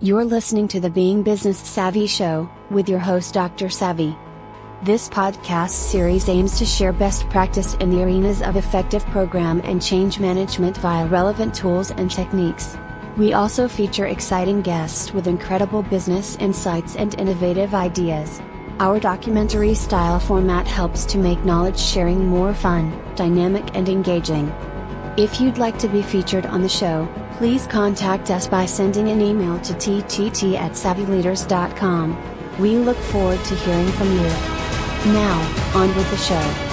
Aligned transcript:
You're 0.00 0.24
listening 0.24 0.66
to 0.68 0.80
the 0.80 0.90
Being 0.90 1.22
Business 1.22 1.56
Savvy 1.56 2.08
Show, 2.08 2.50
with 2.68 2.88
your 2.88 2.98
host 2.98 3.32
Dr. 3.32 3.70
Savvy. 3.70 4.16
This 4.82 5.08
podcast 5.08 5.70
series 5.70 6.28
aims 6.28 6.58
to 6.58 6.66
share 6.66 6.92
best 6.92 7.30
practice 7.30 7.74
in 7.74 7.90
the 7.90 8.02
arenas 8.02 8.42
of 8.42 8.56
effective 8.56 9.06
program 9.06 9.60
and 9.62 9.80
change 9.80 10.18
management 10.18 10.78
via 10.78 11.06
relevant 11.06 11.54
tools 11.54 11.92
and 11.92 12.10
techniques. 12.10 12.76
We 13.16 13.34
also 13.34 13.68
feature 13.68 14.06
exciting 14.06 14.62
guests 14.62 15.14
with 15.14 15.28
incredible 15.28 15.84
business 15.84 16.34
insights 16.36 16.96
and 16.96 17.14
innovative 17.14 17.72
ideas. 17.72 18.42
Our 18.80 18.98
documentary 18.98 19.74
style 19.74 20.18
format 20.18 20.66
helps 20.66 21.04
to 21.04 21.18
make 21.18 21.44
knowledge 21.44 21.78
sharing 21.78 22.26
more 22.26 22.52
fun, 22.52 23.00
dynamic, 23.14 23.76
and 23.76 23.88
engaging. 23.88 24.48
If 25.16 25.40
you'd 25.40 25.58
like 25.58 25.78
to 25.78 25.88
be 25.88 26.02
featured 26.02 26.46
on 26.46 26.62
the 26.62 26.68
show, 26.68 27.08
please 27.36 27.66
contact 27.66 28.30
us 28.30 28.46
by 28.46 28.64
sending 28.64 29.08
an 29.08 29.20
email 29.20 29.58
to 29.60 29.72
ttt 29.74 30.54
at 30.54 30.72
savvyleaders.com. 30.72 32.16
We 32.60 32.76
look 32.76 32.96
forward 32.96 33.42
to 33.44 33.54
hearing 33.56 33.88
from 33.88 34.12
you. 34.12 34.28
Now, 35.12 35.72
on 35.74 35.88
with 35.96 36.08
the 36.10 36.16
show. 36.16 36.70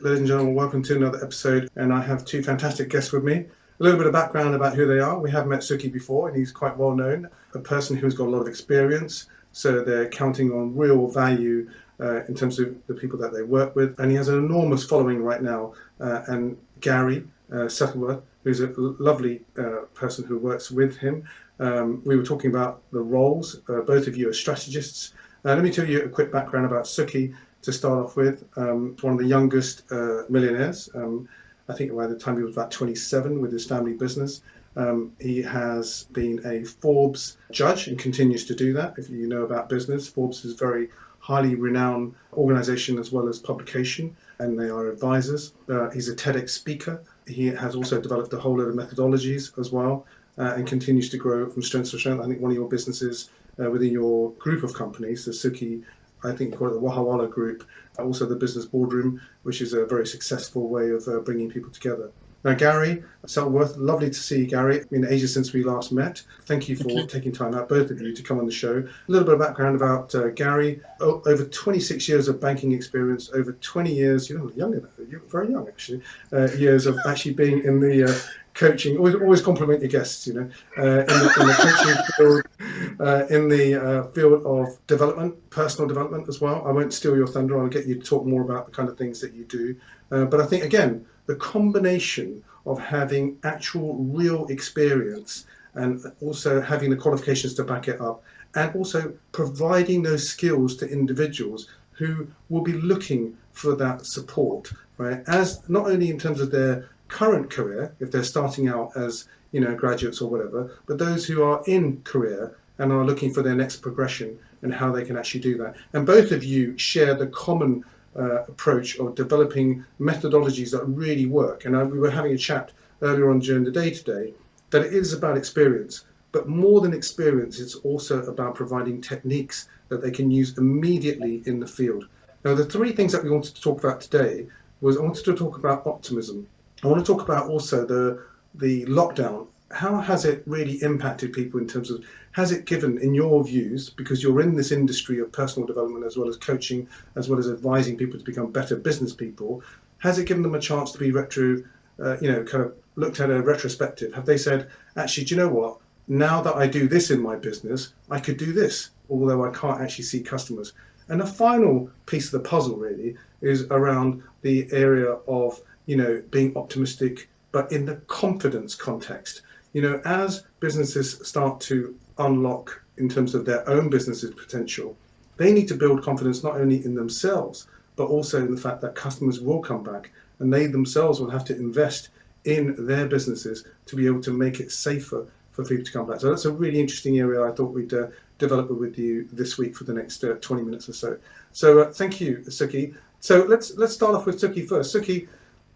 Ladies 0.00 0.20
and 0.20 0.28
gentlemen, 0.28 0.54
welcome 0.54 0.82
to 0.84 0.94
another 0.94 1.18
episode, 1.22 1.68
and 1.74 1.92
I 1.92 2.00
have 2.02 2.24
two 2.24 2.40
fantastic 2.42 2.88
guests 2.88 3.12
with 3.12 3.24
me. 3.24 3.34
A 3.34 3.48
little 3.80 3.98
bit 3.98 4.06
of 4.06 4.12
background 4.12 4.54
about 4.54 4.74
who 4.74 4.86
they 4.86 5.00
are. 5.00 5.18
We 5.18 5.32
have 5.32 5.48
met 5.48 5.60
Sukhi 5.60 5.92
before, 5.92 6.28
and 6.28 6.36
he's 6.36 6.52
quite 6.52 6.76
well 6.76 6.94
known, 6.94 7.28
a 7.54 7.58
person 7.58 7.96
who's 7.96 8.14
got 8.14 8.28
a 8.28 8.30
lot 8.30 8.40
of 8.40 8.46
experience, 8.46 9.26
so 9.50 9.82
they're 9.82 10.08
counting 10.08 10.52
on 10.52 10.76
real 10.76 11.08
value 11.08 11.68
uh, 12.00 12.24
in 12.24 12.34
terms 12.34 12.58
of 12.58 12.74
the 12.86 12.94
people 12.94 13.18
that 13.18 13.32
they 13.32 13.42
work 13.42 13.74
with. 13.74 13.98
And 13.98 14.10
he 14.10 14.16
has 14.16 14.28
an 14.28 14.38
enormous 14.38 14.84
following 14.84 15.22
right 15.22 15.42
now. 15.42 15.74
Uh, 16.00 16.22
and 16.26 16.58
Gary 16.80 17.24
uh, 17.52 17.68
Settleworth, 17.68 18.22
who's 18.44 18.60
a 18.60 18.72
lovely 18.76 19.42
uh, 19.58 19.82
person 19.94 20.24
who 20.24 20.38
works 20.38 20.70
with 20.70 20.98
him, 20.98 21.28
um, 21.60 22.02
we 22.04 22.16
were 22.16 22.24
talking 22.24 22.50
about 22.50 22.82
the 22.92 23.00
roles. 23.00 23.60
Uh, 23.68 23.80
both 23.80 24.06
of 24.06 24.16
you 24.16 24.28
are 24.28 24.32
strategists. 24.32 25.12
Uh, 25.44 25.54
let 25.54 25.62
me 25.62 25.72
tell 25.72 25.86
you 25.86 26.02
a 26.02 26.08
quick 26.08 26.30
background 26.30 26.66
about 26.66 26.84
Sukhi 26.84 27.34
to 27.62 27.72
start 27.72 28.04
off 28.04 28.16
with. 28.16 28.44
Um, 28.56 28.96
one 29.00 29.14
of 29.14 29.18
the 29.18 29.26
youngest 29.26 29.90
millionaires. 30.30 30.88
Um, 30.94 31.28
I 31.68 31.74
think 31.74 31.94
by 31.94 32.06
the 32.06 32.16
time 32.16 32.36
he 32.36 32.42
was 32.42 32.56
about 32.56 32.70
27 32.70 33.40
with 33.42 33.52
his 33.52 33.66
family 33.66 33.94
business. 33.94 34.40
Um, 34.76 35.12
he 35.20 35.42
has 35.42 36.04
been 36.12 36.40
a 36.46 36.62
Forbes 36.64 37.36
judge 37.50 37.88
and 37.88 37.98
continues 37.98 38.44
to 38.46 38.54
do 38.54 38.72
that. 38.74 38.94
If 38.96 39.10
you 39.10 39.26
know 39.26 39.42
about 39.42 39.68
business, 39.68 40.06
Forbes 40.06 40.44
is 40.44 40.54
very 40.54 40.88
highly 41.28 41.54
renowned 41.54 42.14
organization 42.32 42.98
as 42.98 43.12
well 43.12 43.28
as 43.28 43.38
publication, 43.38 44.16
and 44.38 44.58
they 44.58 44.70
are 44.70 44.88
advisors. 44.88 45.52
Uh, 45.68 45.90
he's 45.90 46.08
a 46.08 46.16
TEDx 46.16 46.48
speaker. 46.48 47.02
He 47.26 47.48
has 47.48 47.74
also 47.76 48.00
developed 48.00 48.32
a 48.32 48.38
whole 48.38 48.56
lot 48.56 48.68
of 48.68 48.74
methodologies 48.74 49.56
as 49.58 49.70
well 49.70 50.06
uh, 50.38 50.54
and 50.56 50.66
continues 50.66 51.10
to 51.10 51.18
grow 51.18 51.50
from 51.50 51.62
strength 51.62 51.90
to 51.90 51.98
strength. 51.98 52.22
I 52.24 52.26
think 52.28 52.40
one 52.40 52.50
of 52.50 52.56
your 52.56 52.68
businesses 52.68 53.28
uh, 53.62 53.68
within 53.70 53.92
your 53.92 54.30
group 54.44 54.64
of 54.64 54.72
companies, 54.72 55.26
the 55.26 55.32
Sukhi, 55.32 55.84
I 56.24 56.32
think 56.32 56.52
you 56.52 56.56
call 56.56 56.68
it 56.68 56.72
the 56.72 56.80
Wahiwala 56.80 57.30
Group, 57.30 57.68
also 57.98 58.24
the 58.24 58.34
Business 58.34 58.64
Boardroom, 58.64 59.20
which 59.42 59.60
is 59.60 59.74
a 59.74 59.84
very 59.84 60.06
successful 60.06 60.66
way 60.70 60.88
of 60.88 61.06
uh, 61.06 61.20
bringing 61.20 61.50
people 61.50 61.70
together. 61.70 62.10
Now, 62.44 62.54
Gary 62.54 63.02
Settleworth, 63.26 63.76
lovely 63.76 64.08
to 64.08 64.14
see 64.14 64.40
you, 64.40 64.46
Gary. 64.46 64.76
It's 64.76 64.86
been 64.86 65.06
ages 65.06 65.34
since 65.34 65.52
we 65.52 65.64
last 65.64 65.90
met. 65.90 66.22
Thank 66.46 66.68
you 66.68 66.76
for 66.76 66.84
Thank 66.84 66.98
you. 66.98 67.06
taking 67.06 67.32
time 67.32 67.52
out, 67.52 67.68
both 67.68 67.90
of 67.90 68.00
you, 68.00 68.14
to 68.14 68.22
come 68.22 68.38
on 68.38 68.46
the 68.46 68.52
show. 68.52 68.78
A 68.78 69.10
little 69.10 69.26
bit 69.26 69.34
of 69.34 69.40
background 69.40 69.74
about 69.74 70.14
uh, 70.14 70.28
Gary. 70.28 70.80
O- 71.00 71.20
over 71.26 71.44
26 71.44 72.08
years 72.08 72.28
of 72.28 72.40
banking 72.40 72.72
experience, 72.72 73.28
over 73.34 73.52
20 73.52 73.92
years, 73.92 74.30
you're 74.30 74.50
younger, 74.52 74.88
you're 75.10 75.20
very 75.28 75.50
young 75.50 75.66
actually, 75.66 76.00
uh, 76.32 76.48
years 76.52 76.86
of 76.86 76.96
actually 77.06 77.34
being 77.34 77.64
in 77.64 77.80
the 77.80 78.04
uh, 78.04 78.14
coaching. 78.54 78.96
Always, 78.96 79.16
always 79.16 79.42
compliment 79.42 79.80
your 79.80 79.90
guests, 79.90 80.28
you 80.28 80.34
know, 80.34 80.50
uh, 80.78 81.00
in, 81.00 81.06
the, 81.06 81.34
in, 81.40 81.46
the, 81.48 81.54
coaching 81.58 82.04
field, 82.16 83.00
uh, 83.00 83.26
in 83.26 83.48
the 83.48 83.74
uh, 83.74 84.02
field 84.12 84.46
of 84.46 84.78
development, 84.86 85.50
personal 85.50 85.88
development 85.88 86.28
as 86.28 86.40
well. 86.40 86.64
I 86.64 86.70
won't 86.70 86.94
steal 86.94 87.16
your 87.16 87.26
thunder. 87.26 87.60
I'll 87.60 87.68
get 87.68 87.86
you 87.86 87.96
to 87.96 88.00
talk 88.00 88.24
more 88.24 88.42
about 88.42 88.66
the 88.66 88.72
kind 88.72 88.88
of 88.88 88.96
things 88.96 89.20
that 89.20 89.34
you 89.34 89.44
do. 89.44 89.76
but 90.08 90.40
I 90.40 90.46
think, 90.46 90.62
again, 90.62 91.04
the 91.28 91.36
combination 91.36 92.42
of 92.66 92.80
having 92.80 93.38
actual 93.44 93.94
real 93.96 94.46
experience 94.46 95.46
and 95.74 96.02
also 96.20 96.60
having 96.60 96.90
the 96.90 96.96
qualifications 96.96 97.54
to 97.54 97.62
back 97.62 97.86
it 97.86 98.00
up 98.00 98.22
and 98.54 98.74
also 98.74 99.12
providing 99.30 100.02
those 100.02 100.28
skills 100.28 100.74
to 100.74 100.88
individuals 100.88 101.68
who 101.92 102.26
will 102.48 102.62
be 102.62 102.72
looking 102.72 103.36
for 103.52 103.76
that 103.76 104.04
support 104.04 104.72
right? 104.96 105.22
As 105.28 105.68
not 105.68 105.86
only 105.86 106.10
in 106.10 106.18
terms 106.18 106.40
of 106.40 106.50
their 106.50 106.88
current 107.06 107.50
career 107.50 107.94
if 108.00 108.10
they're 108.10 108.24
starting 108.24 108.66
out 108.66 108.96
as 108.96 109.28
you 109.52 109.60
know 109.60 109.74
graduates 109.74 110.20
or 110.20 110.30
whatever 110.30 110.78
but 110.86 110.98
those 110.98 111.26
who 111.26 111.42
are 111.42 111.62
in 111.66 112.02
career 112.02 112.56
and 112.78 112.90
are 112.90 113.04
looking 113.04 113.32
for 113.32 113.42
their 113.42 113.54
next 113.54 113.76
progression 113.76 114.38
and 114.62 114.72
how 114.74 114.90
they 114.90 115.04
can 115.04 115.16
actually 115.16 115.40
do 115.40 115.56
that. 115.58 115.74
And 115.92 116.06
both 116.06 116.32
of 116.32 116.42
you 116.42 116.76
share 116.78 117.14
the 117.14 117.26
common 117.26 117.84
uh, 118.18 118.42
approach 118.44 118.98
of 118.98 119.14
developing 119.14 119.84
methodologies 120.00 120.72
that 120.72 120.84
really 120.84 121.26
work. 121.26 121.64
And 121.64 121.76
uh, 121.76 121.84
we 121.84 121.98
were 121.98 122.10
having 122.10 122.32
a 122.32 122.38
chat 122.38 122.72
earlier 123.00 123.30
on 123.30 123.38
during 123.38 123.64
the 123.64 123.70
day 123.70 123.90
today 123.90 124.34
that 124.70 124.82
it 124.82 124.92
is 124.92 125.12
about 125.12 125.38
experience, 125.38 126.04
but 126.32 126.48
more 126.48 126.80
than 126.80 126.92
experience, 126.92 127.58
it's 127.60 127.76
also 127.76 128.22
about 128.24 128.54
providing 128.54 129.00
techniques 129.00 129.68
that 129.88 130.02
they 130.02 130.10
can 130.10 130.30
use 130.30 130.58
immediately 130.58 131.42
in 131.46 131.60
the 131.60 131.66
field. 131.66 132.06
Now, 132.44 132.54
the 132.54 132.64
three 132.64 132.92
things 132.92 133.12
that 133.12 133.24
we 133.24 133.30
wanted 133.30 133.54
to 133.54 133.62
talk 133.62 133.82
about 133.82 134.00
today 134.00 134.46
was 134.80 134.96
I 134.96 135.02
wanted 135.02 135.24
to 135.24 135.34
talk 135.34 135.56
about 135.58 135.86
optimism. 135.86 136.46
I 136.84 136.86
want 136.86 137.04
to 137.04 137.12
talk 137.12 137.22
about 137.22 137.48
also 137.48 137.84
the 137.84 138.22
the 138.54 138.84
lockdown. 138.86 139.46
How 139.70 140.00
has 140.00 140.24
it 140.24 140.42
really 140.46 140.82
impacted 140.82 141.32
people 141.32 141.60
in 141.60 141.68
terms 141.68 141.90
of 141.90 142.04
has 142.32 142.52
it 142.52 142.64
given, 142.64 142.98
in 142.98 143.14
your 143.14 143.44
views, 143.44 143.90
because 143.90 144.22
you're 144.22 144.40
in 144.40 144.54
this 144.54 144.72
industry 144.72 145.18
of 145.18 145.30
personal 145.32 145.66
development 145.66 146.06
as 146.06 146.16
well 146.16 146.28
as 146.28 146.36
coaching, 146.36 146.88
as 147.16 147.28
well 147.28 147.38
as 147.38 147.50
advising 147.50 147.96
people 147.96 148.18
to 148.18 148.24
become 148.24 148.50
better 148.50 148.76
business 148.76 149.12
people, 149.12 149.62
has 149.98 150.18
it 150.18 150.26
given 150.26 150.42
them 150.42 150.54
a 150.54 150.60
chance 150.60 150.92
to 150.92 150.98
be 150.98 151.10
retro, 151.10 151.62
uh, 152.02 152.16
you 152.20 152.30
know, 152.30 152.44
kind 152.44 152.64
of 152.64 152.74
looked 152.96 153.20
at 153.20 153.30
a 153.30 153.42
retrospective? 153.42 154.14
Have 154.14 154.26
they 154.26 154.38
said, 154.38 154.70
actually, 154.96 155.24
do 155.24 155.34
you 155.34 155.40
know 155.40 155.48
what? 155.48 155.78
Now 156.06 156.40
that 156.40 156.56
I 156.56 156.66
do 156.66 156.88
this 156.88 157.10
in 157.10 157.20
my 157.20 157.36
business, 157.36 157.92
I 158.10 158.20
could 158.20 158.38
do 158.38 158.52
this, 158.52 158.90
although 159.10 159.44
I 159.44 159.50
can't 159.50 159.80
actually 159.80 160.04
see 160.04 160.22
customers. 160.22 160.72
And 161.08 161.20
the 161.20 161.26
final 161.26 161.90
piece 162.06 162.32
of 162.32 162.42
the 162.42 162.48
puzzle 162.48 162.76
really 162.76 163.16
is 163.42 163.64
around 163.64 164.22
the 164.42 164.68
area 164.72 165.12
of, 165.26 165.60
you 165.86 165.96
know, 165.96 166.22
being 166.30 166.56
optimistic, 166.56 167.28
but 167.52 167.70
in 167.72 167.84
the 167.86 167.96
confidence 168.06 168.74
context. 168.74 169.42
You 169.72 169.82
know, 169.82 170.00
as 170.04 170.44
businesses 170.60 171.20
start 171.26 171.60
to 171.62 171.96
unlock 172.18 172.82
in 172.96 173.08
terms 173.08 173.34
of 173.34 173.44
their 173.44 173.68
own 173.68 173.90
business's 173.90 174.34
potential, 174.34 174.96
they 175.36 175.52
need 175.52 175.68
to 175.68 175.74
build 175.74 176.02
confidence 176.02 176.42
not 176.42 176.56
only 176.56 176.84
in 176.84 176.94
themselves, 176.94 177.66
but 177.96 178.06
also 178.06 178.38
in 178.38 178.54
the 178.54 178.60
fact 178.60 178.80
that 178.80 178.94
customers 178.94 179.40
will 179.40 179.60
come 179.60 179.82
back 179.82 180.10
and 180.38 180.52
they 180.52 180.66
themselves 180.66 181.20
will 181.20 181.30
have 181.30 181.44
to 181.44 181.56
invest 181.56 182.08
in 182.44 182.86
their 182.86 183.06
businesses 183.06 183.64
to 183.86 183.96
be 183.96 184.06
able 184.06 184.22
to 184.22 184.30
make 184.30 184.60
it 184.60 184.70
safer 184.70 185.26
for 185.52 185.64
people 185.64 185.84
to 185.84 185.92
come 185.92 186.06
back. 186.06 186.20
So 186.20 186.30
that's 186.30 186.44
a 186.44 186.52
really 186.52 186.80
interesting 186.80 187.18
area 187.18 187.42
I 187.42 187.50
thought 187.50 187.74
we'd 187.74 187.92
uh, 187.92 188.08
develop 188.38 188.70
with 188.70 188.96
you 188.98 189.28
this 189.32 189.58
week 189.58 189.76
for 189.76 189.84
the 189.84 189.92
next 189.92 190.22
uh, 190.22 190.34
20 190.40 190.62
minutes 190.62 190.88
or 190.88 190.92
so. 190.92 191.18
So 191.52 191.80
uh, 191.80 191.92
thank 191.92 192.20
you, 192.20 192.38
Sukhi. 192.46 192.94
So 193.20 193.44
let's 193.44 193.76
let's 193.76 193.94
start 193.94 194.14
off 194.14 194.26
with 194.26 194.40
Sukhi 194.40 194.66
first. 194.68 194.94
Sukhi, 194.94 195.26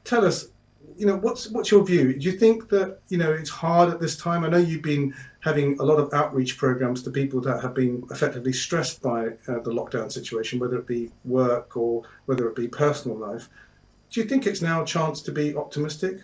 tell 0.05 0.25
us 0.25 0.47
you 0.97 1.07
know, 1.07 1.17
what's 1.17 1.49
what's 1.51 1.71
your 1.71 1.85
view? 1.85 2.19
Do 2.19 2.25
you 2.27 2.33
think 2.33 2.69
that 2.71 2.99
you 3.09 3.19
know 3.19 3.33
it's 3.33 3.51
hard 3.51 3.91
at 3.91 4.01
this 4.01 4.17
time? 4.17 4.45
I 4.45 4.49
know 4.49 4.59
you've 4.59 4.83
been 4.83 5.15
having 5.41 5.79
a 5.81 5.83
lot 5.83 5.99
of 5.99 6.13
outreach 6.13 6.57
programs 6.57 7.03
to 7.03 7.11
people 7.11 7.41
that 7.43 7.63
have 7.63 7.75
been 7.75 8.05
effectively 8.11 8.53
stressed 8.53 9.03
by 9.03 9.27
uh, 9.49 9.59
the 9.61 9.73
lockdown 9.73 10.11
situation, 10.11 10.59
whether 10.59 10.79
it 10.79 10.87
be 10.87 11.11
work 11.25 11.77
or 11.77 12.03
whether 12.27 12.49
it 12.49 12.57
be 12.57 12.69
personal 12.69 13.17
life. 13.17 13.49
Do 14.11 14.21
you 14.21 14.27
think 14.27 14.47
it's 14.47 14.63
now 14.63 14.83
a 14.83 14.87
chance 14.87 15.23
to 15.23 15.33
be 15.33 15.55
optimistic? 15.57 16.21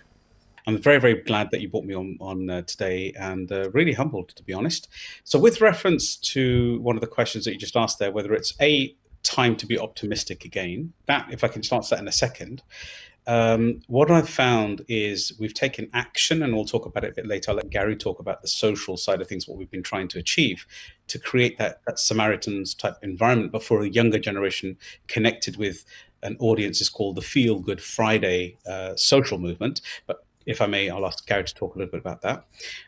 I'm 0.66 0.76
very, 0.76 1.00
very 1.00 1.22
glad 1.22 1.50
that 1.50 1.62
you 1.62 1.68
brought 1.68 1.86
me 1.86 1.94
on 1.94 2.18
on 2.20 2.50
uh, 2.50 2.62
today, 2.62 3.12
and 3.18 3.50
uh, 3.50 3.70
really 3.70 3.94
humbled 3.94 4.30
to 4.36 4.42
be 4.42 4.52
honest. 4.52 4.88
So, 5.24 5.38
with 5.38 5.60
reference 5.60 6.16
to 6.34 6.78
one 6.80 6.96
of 6.96 7.00
the 7.00 7.06
questions 7.06 7.44
that 7.44 7.52
you 7.52 7.58
just 7.58 7.76
asked 7.76 7.98
there, 7.98 8.12
whether 8.12 8.34
it's 8.34 8.54
a 8.60 8.94
time 9.22 9.56
to 9.56 9.66
be 9.66 9.78
optimistic 9.78 10.44
again, 10.44 10.92
that 11.06 11.26
if 11.30 11.44
I 11.44 11.48
can 11.48 11.62
answer 11.72 11.94
that 11.94 12.00
in 12.00 12.08
a 12.08 12.12
second, 12.12 12.62
um, 13.28 13.80
what 13.88 14.10
I've 14.10 14.28
found 14.28 14.84
is 14.88 15.32
we've 15.38 15.52
taken 15.54 15.90
action, 15.92 16.42
and 16.42 16.54
we'll 16.54 16.64
talk 16.64 16.86
about 16.86 17.04
it 17.04 17.10
a 17.10 17.14
bit 17.14 17.26
later. 17.26 17.50
I'll 17.50 17.56
let 17.56 17.68
Gary 17.68 17.94
talk 17.94 18.18
about 18.18 18.40
the 18.40 18.48
social 18.48 18.96
side 18.96 19.20
of 19.20 19.28
things, 19.28 19.46
what 19.46 19.58
we've 19.58 19.70
been 19.70 19.82
trying 19.82 20.08
to 20.08 20.18
achieve 20.18 20.66
to 21.08 21.18
create 21.18 21.58
that, 21.58 21.82
that 21.86 21.98
Samaritans 21.98 22.74
type 22.74 22.94
environment, 23.02 23.52
but 23.52 23.62
for 23.62 23.82
a 23.82 23.88
younger 23.88 24.18
generation 24.18 24.78
connected 25.08 25.56
with 25.58 25.84
an 26.22 26.36
audience 26.40 26.80
is 26.80 26.88
called 26.88 27.16
the 27.16 27.22
Feel 27.22 27.60
Good 27.60 27.82
Friday 27.82 28.56
uh, 28.66 28.96
social 28.96 29.38
movement. 29.38 29.82
But 30.06 30.24
if 30.46 30.62
I 30.62 30.66
may, 30.66 30.88
I'll 30.88 31.06
ask 31.06 31.26
Gary 31.26 31.44
to 31.44 31.54
talk 31.54 31.74
a 31.74 31.78
little 31.78 31.92
bit 31.92 32.00
about 32.00 32.22
that. 32.22 32.46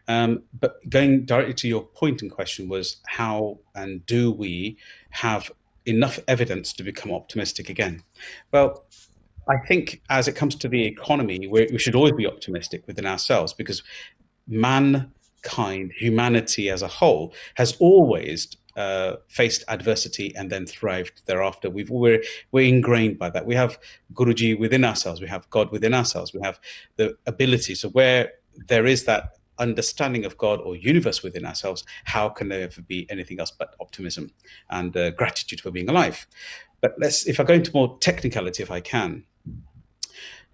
Um, 0.08 0.44
but 0.58 0.88
going 0.88 1.26
directly 1.26 1.54
to 1.54 1.68
your 1.68 1.82
point 1.82 2.22
in 2.22 2.30
question 2.30 2.66
was 2.68 2.96
how 3.06 3.58
and 3.74 4.04
do 4.06 4.32
we 4.32 4.78
have 5.10 5.52
enough 5.84 6.18
evidence 6.26 6.72
to 6.72 6.82
become 6.82 7.12
optimistic 7.12 7.68
again? 7.68 8.02
Well, 8.50 8.86
I 9.50 9.58
think 9.66 10.00
as 10.08 10.28
it 10.28 10.36
comes 10.36 10.54
to 10.56 10.68
the 10.68 10.84
economy, 10.84 11.46
we 11.46 11.78
should 11.78 11.94
always 11.94 12.12
be 12.12 12.26
optimistic 12.26 12.86
within 12.86 13.06
ourselves 13.06 13.52
because 13.52 13.82
mankind, 14.46 15.92
humanity 15.96 16.70
as 16.70 16.82
a 16.82 16.88
whole, 16.88 17.34
has 17.54 17.76
always 17.80 18.56
uh, 18.76 19.16
faced 19.28 19.64
adversity 19.68 20.34
and 20.36 20.50
then 20.50 20.66
thrived 20.66 21.22
thereafter. 21.26 21.68
We've 21.68 21.90
we're 21.90 22.22
we're 22.52 22.68
ingrained 22.68 23.18
by 23.18 23.30
that. 23.30 23.44
We 23.44 23.54
have 23.56 23.78
Guruji 24.14 24.58
within 24.58 24.84
ourselves. 24.84 25.20
We 25.20 25.28
have 25.28 25.48
God 25.50 25.70
within 25.72 25.94
ourselves. 25.94 26.32
We 26.32 26.40
have 26.42 26.60
the 26.96 27.16
ability. 27.26 27.74
So 27.74 27.88
where 27.90 28.32
there 28.68 28.86
is 28.86 29.04
that 29.04 29.36
understanding 29.58 30.24
of 30.24 30.38
God 30.38 30.60
or 30.60 30.74
universe 30.76 31.22
within 31.22 31.44
ourselves, 31.44 31.84
how 32.04 32.28
can 32.28 32.48
there 32.48 32.62
ever 32.62 32.80
be 32.82 33.06
anything 33.10 33.38
else 33.40 33.50
but 33.50 33.74
optimism 33.80 34.30
and 34.70 34.96
uh, 34.96 35.10
gratitude 35.10 35.60
for 35.60 35.70
being 35.70 35.90
alive? 35.90 36.26
But 36.80 36.94
let's, 36.98 37.26
if 37.26 37.38
I 37.38 37.44
go 37.44 37.54
into 37.54 37.70
more 37.74 37.98
technicality, 37.98 38.62
if 38.62 38.70
I 38.70 38.80
can, 38.80 39.24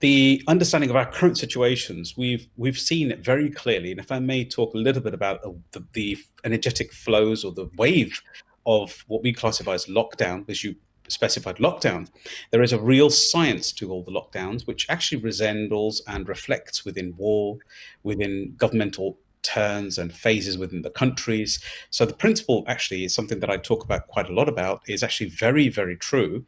the 0.00 0.43
understanding 0.46 0.90
of 0.90 0.96
our 0.96 1.10
current 1.10 1.38
situations, 1.38 2.16
we've 2.16 2.46
we've 2.56 2.78
seen 2.78 3.10
it 3.10 3.20
very 3.20 3.50
clearly. 3.50 3.90
And 3.90 4.00
if 4.00 4.12
I 4.12 4.19
may 4.19 4.44
talk 4.44 4.75
a 4.75 4.78
little 4.78 5.02
bit 5.02 5.14
about 5.14 5.43
the, 5.72 5.82
the 5.93 6.19
energetic 6.44 6.93
flows 6.93 7.44
or 7.44 7.52
the 7.52 7.70
wave 7.76 8.20
of 8.66 9.04
what 9.08 9.22
we 9.22 9.32
classify 9.32 9.75
as 9.75 9.87
lockdown, 9.87 10.48
as 10.50 10.62
you 10.62 10.75
specified 11.08 11.56
lockdown, 11.56 12.08
there 12.50 12.62
is 12.62 12.72
a 12.72 12.81
real 12.81 13.08
science 13.10 13.72
to 13.72 13.90
all 13.90 14.02
the 14.02 14.10
lockdowns, 14.10 14.66
which 14.66 14.87
actually 14.88 15.22
resembles 15.22 16.02
and 16.08 16.28
reflects 16.28 16.84
within 16.84 17.14
war, 17.16 17.58
within 18.02 18.54
governmental 18.58 19.19
turns 19.43 19.96
and 19.98 20.12
phases 20.12 20.58
within 20.58 20.82
the 20.82 20.90
countries. 20.90 21.60
So 21.90 22.04
the 22.04 22.14
principle 22.14 22.64
actually 22.66 23.04
is 23.04 23.14
something 23.14 23.38
that 23.40 23.50
I 23.50 23.56
talk 23.56 23.84
about 23.84 24.08
quite 24.08 24.28
a 24.28 24.32
lot 24.32 24.48
about, 24.48 24.82
is 24.88 25.02
actually 25.02 25.31
very, 25.31 25.69
very 25.69 25.96
true. 25.96 26.44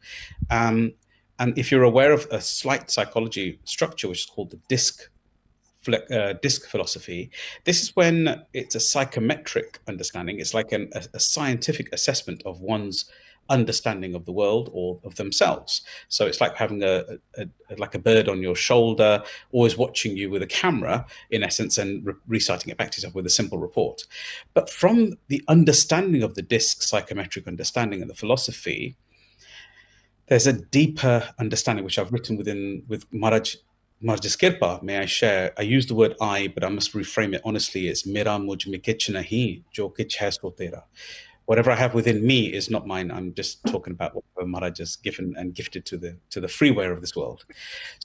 Um, 0.49 0.93
and 1.39 1.57
if 1.57 1.71
you're 1.71 1.83
aware 1.83 2.11
of 2.11 2.27
a 2.31 2.41
slight 2.41 2.91
psychology 2.91 3.59
structure, 3.63 4.07
which 4.07 4.19
is 4.19 4.25
called 4.25 4.51
the 4.51 4.59
disc 4.67 5.09
uh, 5.87 6.33
disc 6.41 6.67
philosophy. 6.67 7.31
This 7.63 7.81
is 7.81 7.95
when 7.95 8.43
it's 8.53 8.75
a 8.75 8.79
psychometric 8.81 9.79
understanding. 9.87 10.39
It's 10.39 10.53
like 10.53 10.73
an, 10.73 10.89
a, 10.93 11.05
a, 11.13 11.19
scientific 11.19 11.91
assessment 11.93 12.43
of 12.45 12.59
one's 12.59 13.05
understanding 13.49 14.13
of 14.13 14.25
the 14.25 14.31
world 14.31 14.69
or 14.73 14.99
of 15.03 15.15
themselves. 15.15 15.81
So 16.07 16.27
it's 16.27 16.41
like 16.41 16.55
having 16.55 16.83
a, 16.83 17.05
a, 17.37 17.47
a 17.69 17.75
like 17.77 17.95
a 17.95 17.99
bird 17.99 18.27
on 18.27 18.41
your 18.41 18.55
shoulder, 18.55 19.23
always 19.51 19.77
watching 19.77 20.15
you 20.15 20.29
with 20.29 20.43
a 20.43 20.47
camera, 20.47 21.05
in 21.31 21.43
essence, 21.43 21.77
and 21.77 22.05
re- 22.05 22.13
reciting 22.27 22.69
it 22.71 22.77
back 22.77 22.91
to 22.91 22.97
yourself 22.97 23.15
with 23.15 23.25
a 23.25 23.29
simple 23.29 23.57
report. 23.57 24.03
But 24.53 24.69
from 24.69 25.13
the 25.29 25.43
understanding 25.47 26.23
of 26.23 26.35
the 26.35 26.41
disc 26.41 26.83
psychometric 26.83 27.47
understanding 27.47 28.01
and 28.01 28.09
the 28.09 28.15
philosophy, 28.15 28.97
there's 30.29 30.47
a 30.47 30.53
deeper 30.53 31.27
understanding 31.39 31.83
which 31.83 31.99
I've 31.99 32.11
written 32.13 32.37
within 32.37 32.83
with 32.87 33.05
Maharaj 33.11 33.55
Maharaj 34.01 34.27
Kirpa, 34.37 34.81
may 34.81 34.99
I 34.99 35.05
share? 35.05 35.51
I 35.57 35.63
use 35.63 35.87
the 35.87 35.95
word 35.95 36.15
I, 36.21 36.47
but 36.47 36.63
I 36.63 36.69
must 36.69 36.93
reframe 36.93 37.35
it 37.35 37.41
honestly. 37.43 37.89
It's 37.89 38.05
Mera 38.05 38.37
mujh 38.37 38.65
mein 38.67 38.79
nahi, 38.81 39.63
jo 39.73 39.89
kich 39.89 40.17
tera 40.57 40.83
whatever 41.49 41.71
I 41.71 41.75
have 41.75 41.95
within 41.95 42.27
me 42.27 42.53
is 42.53 42.69
not 42.69 42.85
mine. 42.85 43.09
I'm 43.09 43.33
just 43.33 43.65
talking 43.65 43.91
about 43.93 44.13
what 44.13 44.47
Maharaj 44.47 44.77
has 44.77 44.97
given 44.97 45.33
and 45.35 45.55
gifted 45.55 45.83
to 45.87 45.97
the 45.97 46.15
to 46.29 46.39
the 46.39 46.45
freeware 46.45 46.93
of 46.93 47.01
this 47.01 47.15
world. 47.15 47.43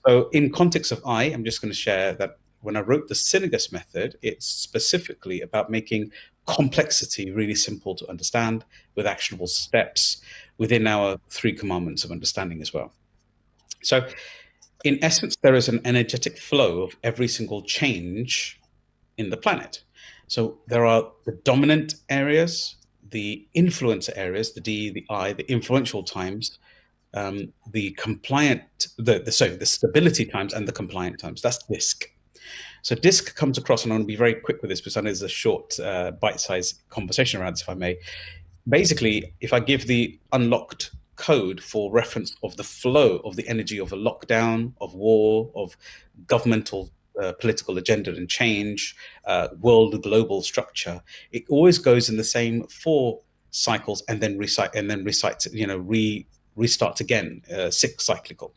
So, 0.06 0.31
in 0.31 0.50
context 0.50 0.91
of 0.93 1.03
I, 1.06 1.25
I'm 1.25 1.44
just 1.44 1.61
going 1.61 1.70
to 1.70 1.77
share 1.79 2.15
that 2.15 2.38
when 2.62 2.75
I 2.75 2.81
wrote 2.81 3.09
the 3.09 3.15
Synergist 3.15 3.70
method, 3.70 4.17
it's 4.23 4.47
specifically 4.47 5.43
about 5.43 5.69
making 5.69 6.11
complexity 6.46 7.31
really 7.31 7.55
simple 7.55 7.94
to 7.94 8.08
understand 8.08 8.64
with 8.94 9.06
actionable 9.06 9.46
steps 9.46 10.20
within 10.58 10.87
our 10.87 11.19
three 11.31 11.52
commandments 11.52 12.05
of 12.05 12.11
understanding 12.11 12.61
as 12.61 12.73
well. 12.73 12.93
So, 13.82 14.06
in 14.85 14.99
essence, 15.02 15.37
there 15.43 15.55
is 15.55 15.69
an 15.69 15.81
energetic 15.85 16.38
flow 16.38 16.82
of 16.82 16.96
every 17.02 17.29
single 17.29 17.62
change 17.62 18.61
in 19.17 19.31
the 19.31 19.37
planet. 19.37 19.82
So, 20.26 20.58
there 20.67 20.85
are 20.87 21.11
the 21.25 21.32
dominant 21.44 21.94
areas 22.08 22.76
the 23.14 23.46
influencer 23.56 24.12
areas, 24.17 24.52
the 24.52 24.61
D, 24.61 24.91
the 24.91 25.06
I, 25.08 25.32
the 25.32 25.49
influential 25.50 26.02
times, 26.02 26.58
um, 27.14 27.52
the 27.70 27.93
compliant, 27.93 28.88
the, 28.99 29.20
the 29.20 29.31
sorry, 29.31 29.56
the 29.56 29.67
stability 29.67 30.25
times 30.25 30.52
and 30.52 30.67
the 30.67 30.73
compliant 30.73 31.20
times. 31.20 31.41
That's 31.41 31.58
DISC. 31.70 32.11
So 32.84 32.94
DISC 32.94 33.34
comes 33.34 33.56
across, 33.56 33.84
and 33.84 33.92
I 33.92 33.96
want 33.96 34.02
to 34.02 34.06
be 34.06 34.14
very 34.14 34.34
quick 34.34 34.60
with 34.60 34.69
this 34.69 34.82
because 34.82 34.98
I 34.98 35.00
know 35.00 35.06
there's 35.06 35.22
a 35.22 35.28
short, 35.28 35.81
uh, 35.81 36.10
bite-sized 36.10 36.86
conversation 36.90 37.40
around 37.40 37.54
this, 37.54 37.62
if 37.62 37.70
I 37.70 37.75
may. 37.75 37.96
Basically, 38.69 39.32
if 39.40 39.54
I 39.54 39.60
give 39.60 39.86
the 39.86 40.20
unlocked 40.32 40.90
code 41.16 41.62
for 41.62 41.90
reference 41.90 42.36
of 42.42 42.58
the 42.58 42.62
flow 42.62 43.22
of 43.25 43.36
the 43.36 43.48
energy 43.48 43.81
of 43.81 43.94
a 43.94 43.96
lockdown, 43.96 44.75
of 44.82 44.92
war, 44.94 45.50
of 45.54 45.78
governmental 46.26 46.90
uh, 47.19 47.32
political 47.32 47.78
agenda 47.78 48.14
and 48.14 48.28
change, 48.28 48.94
uh, 49.25 49.48
world 49.60 50.02
global 50.02 50.42
structure, 50.42 51.00
it 51.32 51.44
always 51.48 51.78
goes 51.78 52.10
in 52.10 52.19
the 52.19 52.25
same 52.25 52.66
four 52.66 53.19
cycles 53.50 54.02
and 54.08 54.20
then 54.20 54.36
recite 54.36 54.75
and 54.75 54.90
then 54.90 55.04
recites 55.04 55.46
you 55.54 55.66
know 55.66 55.78
re 55.78 56.26
restarts 56.58 57.00
again, 57.00 57.40
uh, 57.50 57.70
six 57.70 58.04
cyclical. 58.04 58.54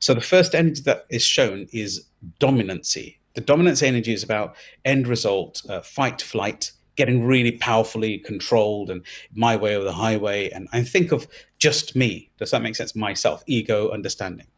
So 0.00 0.14
the 0.14 0.20
first 0.20 0.54
energy 0.54 0.82
that 0.82 1.06
is 1.10 1.22
shown 1.22 1.66
is 1.72 2.06
dominancy. 2.40 3.18
The 3.38 3.44
dominance 3.44 3.84
energy 3.84 4.12
is 4.12 4.24
about 4.24 4.56
end 4.84 5.06
result, 5.06 5.62
uh, 5.68 5.80
fight, 5.80 6.20
flight, 6.20 6.72
getting 6.96 7.24
really 7.24 7.52
powerfully 7.52 8.18
controlled 8.18 8.90
and 8.90 9.06
my 9.32 9.54
way 9.54 9.76
or 9.76 9.84
the 9.84 9.92
highway. 9.92 10.50
And 10.50 10.66
I 10.72 10.82
think 10.82 11.12
of 11.12 11.28
just 11.60 11.94
me. 11.94 12.30
Does 12.40 12.50
that 12.50 12.62
make 12.62 12.74
sense? 12.74 12.96
Myself, 12.96 13.44
ego, 13.46 13.90
understanding. 13.90 14.48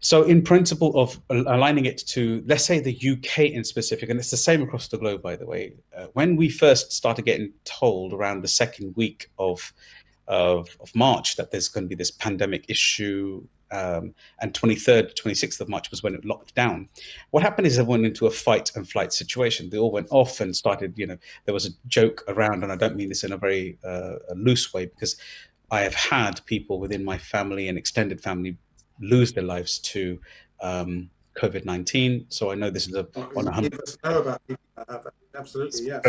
So, 0.00 0.22
in 0.22 0.40
principle 0.40 0.98
of 0.98 1.20
aligning 1.28 1.84
it 1.84 1.98
to, 2.06 2.42
let's 2.46 2.64
say, 2.64 2.80
the 2.80 2.96
UK 2.96 3.40
in 3.40 3.62
specific, 3.62 4.08
and 4.08 4.18
it's 4.18 4.30
the 4.30 4.38
same 4.38 4.62
across 4.62 4.88
the 4.88 4.96
globe, 4.96 5.20
by 5.20 5.36
the 5.36 5.44
way. 5.44 5.74
Uh, 5.94 6.06
when 6.14 6.34
we 6.36 6.48
first 6.48 6.92
started 6.92 7.26
getting 7.26 7.52
told 7.64 8.14
around 8.14 8.40
the 8.40 8.48
second 8.48 8.96
week 8.96 9.28
of 9.38 9.74
of, 10.28 10.76
of 10.80 10.94
March 10.94 11.36
that 11.36 11.50
there's 11.50 11.68
going 11.68 11.84
to 11.84 11.88
be 11.88 11.94
this 11.94 12.10
pandemic 12.10 12.64
issue, 12.68 13.46
um, 13.70 14.14
and 14.40 14.52
23rd, 14.52 15.14
26th 15.20 15.60
of 15.60 15.68
March 15.68 15.90
was 15.90 16.02
when 16.02 16.14
it 16.14 16.24
locked 16.24 16.54
down. 16.54 16.88
What 17.30 17.42
happened 17.42 17.66
is 17.66 17.78
everyone 17.78 18.02
went 18.02 18.12
into 18.12 18.26
a 18.26 18.30
fight 18.30 18.70
and 18.74 18.88
flight 18.88 19.12
situation. 19.12 19.70
They 19.70 19.78
all 19.78 19.90
went 19.90 20.08
off 20.10 20.40
and 20.40 20.54
started, 20.54 20.94
you 20.96 21.06
know, 21.06 21.18
there 21.44 21.54
was 21.54 21.66
a 21.66 21.70
joke 21.86 22.24
around, 22.28 22.62
and 22.62 22.72
I 22.72 22.76
don't 22.76 22.96
mean 22.96 23.08
this 23.08 23.24
in 23.24 23.32
a 23.32 23.36
very 23.36 23.78
uh, 23.84 24.16
a 24.28 24.34
loose 24.34 24.72
way 24.72 24.86
because 24.86 25.16
I 25.70 25.80
have 25.80 25.94
had 25.94 26.44
people 26.46 26.78
within 26.78 27.04
my 27.04 27.18
family 27.18 27.68
and 27.68 27.76
extended 27.76 28.20
family 28.20 28.56
lose 29.00 29.32
their 29.32 29.44
lives 29.44 29.78
to 29.80 30.20
um, 30.60 31.10
COVID 31.36 31.64
nineteen. 31.64 32.26
So 32.28 32.50
I 32.50 32.54
know 32.54 32.70
this 32.70 32.88
is 32.88 32.94
a 32.94 33.06
oh, 33.16 33.32
on 33.36 33.48
a 33.48 33.52
hundred. 33.52 33.80
Know 34.04 34.20
about 34.20 34.42
absolutely, 35.34 35.86
yes. 35.86 36.02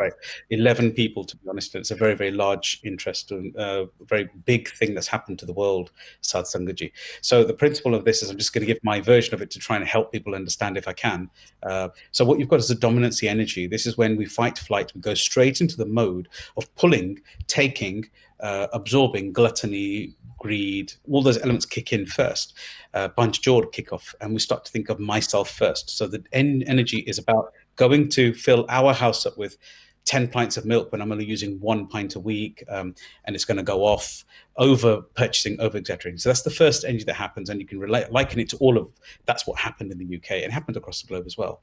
Right, 0.00 0.12
eleven 0.48 0.92
people 0.92 1.24
to 1.24 1.36
be 1.36 1.48
honest. 1.48 1.74
It's 1.74 1.90
a 1.90 1.94
very 1.94 2.14
very 2.14 2.30
large 2.30 2.80
interest 2.84 3.32
and 3.32 3.54
a 3.56 3.82
uh, 3.82 3.86
very 4.06 4.30
big 4.46 4.70
thing 4.70 4.94
that's 4.94 5.06
happened 5.06 5.38
to 5.40 5.46
the 5.46 5.52
world, 5.52 5.90
Sangaji. 6.22 6.90
So 7.20 7.44
the 7.44 7.52
principle 7.52 7.94
of 7.94 8.06
this 8.06 8.22
is 8.22 8.30
I'm 8.30 8.38
just 8.38 8.54
going 8.54 8.66
to 8.66 8.72
give 8.72 8.82
my 8.82 9.00
version 9.00 9.34
of 9.34 9.42
it 9.42 9.50
to 9.50 9.58
try 9.58 9.76
and 9.76 9.84
help 9.84 10.10
people 10.10 10.34
understand 10.34 10.78
if 10.78 10.88
I 10.88 10.94
can. 10.94 11.28
Uh, 11.62 11.88
so 12.12 12.24
what 12.24 12.38
you've 12.38 12.48
got 12.48 12.60
is 12.60 12.70
a 12.70 12.76
dominancy 12.76 13.28
energy. 13.28 13.66
This 13.66 13.86
is 13.86 13.98
when 13.98 14.16
we 14.16 14.24
fight 14.24 14.58
flight. 14.58 14.90
We 14.94 15.02
go 15.02 15.14
straight 15.14 15.60
into 15.60 15.76
the 15.76 15.86
mode 15.86 16.28
of 16.56 16.74
pulling, 16.76 17.20
taking, 17.46 18.08
uh, 18.40 18.68
absorbing 18.72 19.32
gluttony, 19.32 20.14
greed, 20.38 20.92
all 21.10 21.22
those 21.22 21.38
elements 21.38 21.66
kick 21.66 21.92
in 21.92 22.06
first. 22.06 22.54
Uh, 22.94 23.08
jaw 23.32 23.62
kick 23.66 23.92
off, 23.92 24.14
and 24.20 24.32
we 24.32 24.38
start 24.38 24.64
to 24.64 24.72
think 24.72 24.88
of 24.88 24.98
myself 24.98 25.50
first. 25.50 25.90
So 25.90 26.06
the 26.06 26.24
en- 26.32 26.64
energy 26.66 27.00
is 27.00 27.18
about 27.18 27.52
going 27.76 28.08
to 28.10 28.34
fill 28.34 28.66
our 28.68 28.92
house 28.92 29.26
up 29.26 29.38
with 29.38 29.56
10 30.04 30.28
pints 30.28 30.56
of 30.56 30.64
milk 30.64 30.90
when 30.92 31.00
I'm 31.00 31.12
only 31.12 31.24
using 31.24 31.60
one 31.60 31.86
pint 31.86 32.16
a 32.16 32.20
week, 32.20 32.64
um, 32.68 32.94
and 33.24 33.36
it's 33.36 33.44
going 33.44 33.58
to 33.58 33.62
go 33.62 33.84
off 33.84 34.24
over 34.56 35.02
purchasing, 35.14 35.60
over 35.60 35.78
exaggerating. 35.78 36.18
So 36.18 36.28
that's 36.28 36.42
the 36.42 36.50
first 36.50 36.84
energy 36.84 37.04
that 37.04 37.14
happens, 37.14 37.50
and 37.50 37.60
you 37.60 37.66
can 37.66 37.78
relate, 37.78 38.10
liken 38.10 38.40
it 38.40 38.48
to 38.50 38.56
all 38.58 38.76
of 38.76 38.88
that's 39.26 39.46
what 39.46 39.58
happened 39.58 39.92
in 39.92 39.98
the 39.98 40.16
UK 40.16 40.42
and 40.42 40.52
happened 40.52 40.76
across 40.76 41.02
the 41.02 41.08
globe 41.08 41.24
as 41.26 41.36
well. 41.36 41.62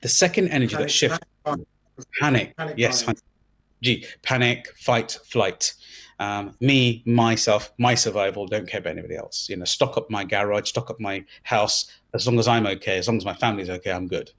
The 0.00 0.08
second 0.08 0.48
energy 0.48 0.74
panic, 0.74 0.88
that 0.88 0.90
shifts 0.90 1.18
panic, 1.44 1.66
panic, 2.20 2.56
panic 2.56 2.74
yes, 2.76 3.06
gee, 3.82 4.04
panic, 4.22 4.68
fight, 4.76 5.18
flight 5.24 5.74
um, 6.20 6.54
me, 6.60 7.02
myself, 7.06 7.72
my 7.78 7.94
survival, 7.94 8.46
don't 8.46 8.68
care 8.68 8.80
about 8.80 8.90
anybody 8.90 9.16
else. 9.16 9.48
You 9.48 9.56
know, 9.56 9.64
stock 9.64 9.96
up 9.96 10.10
my 10.10 10.22
garage, 10.22 10.68
stock 10.68 10.90
up 10.90 11.00
my 11.00 11.24
house. 11.44 11.90
As 12.12 12.26
long 12.26 12.38
as 12.38 12.46
I'm 12.46 12.66
okay, 12.66 12.98
as 12.98 13.08
long 13.08 13.16
as 13.16 13.24
my 13.24 13.32
family's 13.32 13.70
okay, 13.70 13.90
I'm 13.90 14.06
good. 14.06 14.30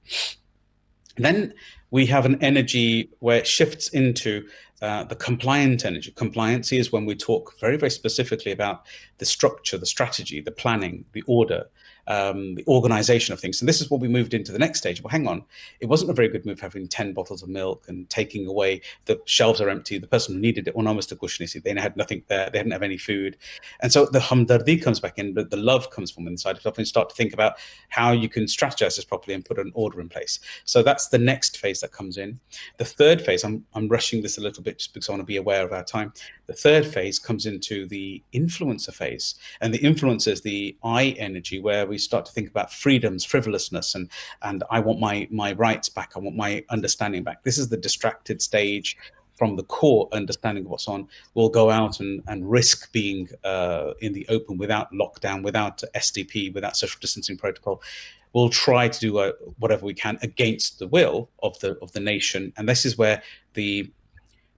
Then 1.16 1.52
we 1.92 2.06
have 2.06 2.24
an 2.26 2.42
energy 2.42 3.10
where 3.20 3.36
it 3.36 3.46
shifts 3.46 3.88
into 3.88 4.48
uh, 4.80 5.04
the 5.04 5.14
compliant 5.14 5.84
energy. 5.84 6.10
Compliancy 6.10 6.78
is 6.78 6.90
when 6.90 7.04
we 7.04 7.14
talk 7.14 7.52
very, 7.60 7.76
very 7.76 7.90
specifically 7.90 8.50
about 8.50 8.84
the 9.18 9.24
structure, 9.24 9.78
the 9.78 9.86
strategy, 9.86 10.40
the 10.40 10.50
planning, 10.50 11.04
the 11.12 11.22
order, 11.28 11.66
um, 12.06 12.54
the 12.54 12.64
organization 12.66 13.32
of 13.32 13.40
things. 13.40 13.60
And 13.60 13.68
this 13.68 13.80
is 13.80 13.90
what 13.90 14.00
we 14.00 14.08
moved 14.08 14.34
into 14.34 14.52
the 14.52 14.58
next 14.58 14.78
stage. 14.78 15.02
Well, 15.02 15.10
hang 15.10 15.26
on, 15.26 15.44
it 15.80 15.86
wasn't 15.86 16.10
a 16.10 16.14
very 16.14 16.28
good 16.28 16.44
move 16.46 16.60
having 16.60 16.88
10 16.88 17.12
bottles 17.12 17.42
of 17.42 17.48
milk 17.48 17.84
and 17.88 18.08
taking 18.10 18.46
away 18.46 18.82
the 19.04 19.20
shelves 19.24 19.60
are 19.60 19.68
empty. 19.68 19.98
The 19.98 20.06
person 20.06 20.34
who 20.34 20.40
needed 20.40 20.68
it, 20.68 20.74
Mr. 20.74 21.16
Gushneshi, 21.16 21.62
they 21.62 21.74
had 21.80 21.96
nothing 21.96 22.22
there, 22.28 22.50
they 22.50 22.58
didn't 22.58 22.72
have 22.72 22.82
any 22.82 22.98
food. 22.98 23.36
And 23.80 23.92
so 23.92 24.06
the 24.06 24.18
hamdardi 24.18 24.82
comes 24.82 25.00
back 25.00 25.18
in, 25.18 25.34
but 25.34 25.50
the 25.50 25.56
love 25.56 25.90
comes 25.90 26.10
from 26.10 26.26
inside 26.26 26.56
of 26.56 26.78
and 26.78 26.88
start 26.88 27.08
to 27.10 27.14
think 27.14 27.32
about 27.32 27.54
how 27.88 28.12
you 28.12 28.28
can 28.28 28.44
strategize 28.44 28.96
this 28.96 29.04
properly 29.04 29.34
and 29.34 29.44
put 29.44 29.58
an 29.58 29.72
order 29.74 30.00
in 30.00 30.08
place. 30.08 30.40
So 30.64 30.82
that's 30.82 31.08
the 31.08 31.18
next 31.18 31.58
phase 31.58 31.80
that 31.80 31.92
comes 31.92 32.18
in. 32.18 32.40
The 32.78 32.84
third 32.84 33.20
phase, 33.20 33.44
I'm, 33.44 33.64
I'm 33.74 33.88
rushing 33.88 34.22
this 34.22 34.38
a 34.38 34.40
little 34.40 34.62
bit 34.62 34.78
just 34.78 34.94
because 34.94 35.08
I 35.08 35.12
want 35.12 35.20
to 35.20 35.26
be 35.26 35.36
aware 35.36 35.64
of 35.64 35.72
our 35.72 35.84
time. 35.84 36.12
The 36.52 36.58
third 36.58 36.86
phase 36.86 37.18
comes 37.18 37.46
into 37.46 37.86
the 37.86 38.22
influencer 38.34 38.92
phase. 38.92 39.36
And 39.62 39.72
the 39.72 39.78
influencer 39.78 40.32
is 40.32 40.42
the 40.42 40.76
I 40.84 41.14
energy 41.18 41.58
where 41.60 41.86
we 41.86 41.96
start 41.96 42.26
to 42.26 42.32
think 42.32 42.50
about 42.50 42.70
freedoms, 42.70 43.24
frivolousness, 43.24 43.94
and 43.94 44.10
and 44.42 44.62
I 44.70 44.80
want 44.80 45.00
my 45.00 45.26
my 45.30 45.52
rights 45.52 45.88
back. 45.88 46.12
I 46.14 46.18
want 46.18 46.36
my 46.36 46.62
understanding 46.68 47.22
back. 47.22 47.42
This 47.42 47.56
is 47.56 47.70
the 47.70 47.78
distracted 47.78 48.42
stage 48.42 48.98
from 49.38 49.56
the 49.56 49.62
core 49.62 50.10
understanding 50.12 50.64
of 50.64 50.70
what's 50.70 50.88
on, 50.88 51.08
will 51.32 51.48
go 51.48 51.70
out 51.70 52.00
and, 52.00 52.22
and 52.28 52.48
risk 52.48 52.92
being 52.92 53.28
uh, 53.44 53.94
in 54.00 54.12
the 54.12 54.26
open 54.28 54.58
without 54.58 54.92
lockdown, 54.92 55.42
without 55.42 55.82
SDP, 55.94 56.52
without 56.52 56.76
social 56.76 57.00
distancing 57.00 57.38
protocol. 57.38 57.82
We'll 58.34 58.50
try 58.50 58.88
to 58.88 59.00
do 59.00 59.18
uh, 59.18 59.32
whatever 59.58 59.86
we 59.86 59.94
can 59.94 60.18
against 60.20 60.78
the 60.78 60.86
will 60.86 61.30
of 61.42 61.58
the 61.60 61.78
of 61.80 61.92
the 61.92 62.00
nation, 62.00 62.52
and 62.58 62.68
this 62.68 62.84
is 62.84 62.98
where 62.98 63.22
the 63.54 63.90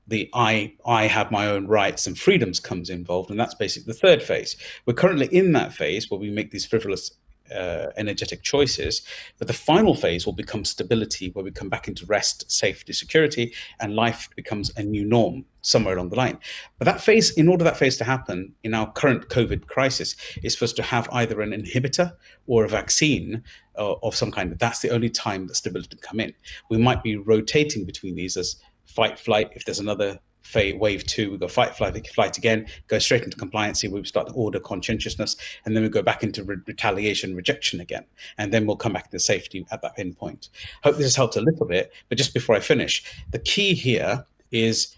the 0.06 0.28
I 0.34 0.74
I 0.84 1.06
have 1.06 1.30
my 1.30 1.46
own 1.46 1.66
rights 1.66 2.06
and 2.06 2.18
freedoms 2.18 2.60
comes 2.60 2.90
involved, 2.90 3.30
and 3.30 3.38
that's 3.38 3.54
basically 3.54 3.92
the 3.92 3.98
third 3.98 4.22
phase. 4.22 4.56
We're 4.86 4.94
currently 4.94 5.26
in 5.26 5.52
that 5.52 5.72
phase 5.72 6.10
where 6.10 6.20
we 6.20 6.30
make 6.30 6.50
these 6.50 6.66
frivolous 6.66 7.12
uh, 7.52 7.88
energetic 7.96 8.42
choices. 8.42 9.02
But 9.38 9.48
the 9.48 9.54
final 9.54 9.94
phase 9.94 10.26
will 10.26 10.32
become 10.32 10.64
stability, 10.64 11.30
where 11.30 11.44
we 11.44 11.50
come 11.50 11.68
back 11.68 11.88
into 11.88 12.06
rest, 12.06 12.50
safety, 12.50 12.92
security, 12.92 13.52
and 13.80 13.94
life 13.94 14.28
becomes 14.36 14.70
a 14.76 14.82
new 14.82 15.04
norm 15.04 15.44
somewhere 15.60 15.94
along 15.94 16.10
the 16.10 16.16
line. 16.16 16.38
But 16.78 16.84
that 16.86 17.00
phase, 17.00 17.30
in 17.32 17.48
order 17.48 17.64
that 17.64 17.76
phase 17.76 17.96
to 17.98 18.04
happen 18.04 18.54
in 18.62 18.74
our 18.74 18.90
current 18.92 19.28
COVID 19.28 19.66
crisis, 19.66 20.16
is 20.42 20.54
for 20.54 20.64
us 20.64 20.72
to 20.74 20.82
have 20.82 21.08
either 21.12 21.40
an 21.40 21.50
inhibitor 21.50 22.12
or 22.46 22.64
a 22.64 22.68
vaccine 22.68 23.42
uh, 23.78 23.94
of 24.02 24.14
some 24.14 24.30
kind. 24.30 24.56
That's 24.58 24.80
the 24.80 24.90
only 24.90 25.10
time 25.10 25.46
that 25.46 25.56
stability 25.56 25.88
can 25.88 25.98
come 25.98 26.20
in. 26.20 26.34
We 26.70 26.78
might 26.78 27.02
be 27.02 27.16
rotating 27.16 27.84
between 27.84 28.14
these 28.14 28.36
as 28.36 28.56
fight, 28.94 29.18
flight. 29.18 29.50
If 29.54 29.64
there's 29.64 29.80
another 29.80 30.18
wave 30.54 31.04
two, 31.04 31.32
we 31.32 31.38
go 31.38 31.48
fight, 31.48 31.74
flight, 31.74 32.06
flight 32.08 32.38
again, 32.38 32.66
go 32.86 32.98
straight 32.98 33.24
into 33.24 33.36
compliancy, 33.36 33.90
we 33.90 34.04
start 34.04 34.28
to 34.28 34.32
order 34.34 34.60
conscientiousness, 34.60 35.36
and 35.64 35.74
then 35.74 35.82
we 35.82 35.88
go 35.88 36.02
back 36.02 36.22
into 36.22 36.44
re- 36.44 36.56
retaliation, 36.66 37.34
rejection 37.34 37.80
again, 37.80 38.04
and 38.38 38.52
then 38.52 38.66
we'll 38.66 38.76
come 38.76 38.92
back 38.92 39.10
to 39.10 39.18
safety 39.18 39.66
at 39.72 39.82
that 39.82 39.96
endpoint. 39.96 40.50
Hope 40.82 40.96
this 40.96 41.06
has 41.06 41.16
helped 41.16 41.36
a 41.36 41.40
little 41.40 41.66
bit, 41.66 41.92
but 42.08 42.18
just 42.18 42.34
before 42.34 42.54
I 42.54 42.60
finish, 42.60 43.02
the 43.32 43.38
key 43.40 43.74
here 43.74 44.24
is 44.52 44.94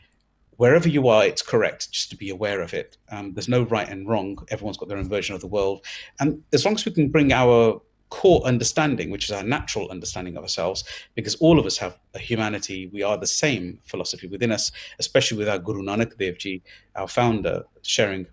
wherever 0.57 0.89
you 0.89 1.09
are, 1.09 1.25
it's 1.25 1.43
correct 1.43 1.91
just 1.91 2.11
to 2.11 2.17
be 2.17 2.29
aware 2.29 2.61
of 2.61 2.75
it. 2.75 2.99
Um, 3.11 3.33
there's 3.33 3.49
no 3.49 3.63
right 3.63 3.89
and 3.89 4.09
wrong. 4.09 4.39
Everyone's 4.51 4.77
got 4.77 4.89
their 4.89 4.99
own 4.99 5.09
version 5.09 5.35
of 5.35 5.41
the 5.41 5.47
world, 5.47 5.87
and 6.21 6.43
as 6.53 6.65
long 6.65 6.75
as 6.75 6.85
we 6.85 6.93
can 6.93 7.09
bring 7.09 7.33
our 7.33 7.81
core 8.09 8.43
understanding, 8.45 9.11
which 9.11 9.25
is 9.25 9.33
our 9.33 9.43
natural 9.43 9.91
understanding 9.91 10.37
of 10.37 10.43
ourselves, 10.43 10.85
because 11.15 11.35
all 11.37 11.59
of 11.59 11.67
us 11.67 11.77
have 11.79 11.99
a 12.15 12.19
humanity. 12.19 12.89
We 12.93 13.03
are 13.03 13.19
the 13.19 13.27
same 13.27 13.81
philosophy 13.85 14.27
within 14.29 14.53
us, 14.53 14.73
especially 14.99 15.39
with 15.39 15.49
our 15.49 15.59
Guru 15.59 15.83
Nanak 15.83 16.17
Dev 16.19 16.39
Ji, 16.39 16.63
our 16.95 17.09
founder, 17.09 17.65
sharing 17.83 18.27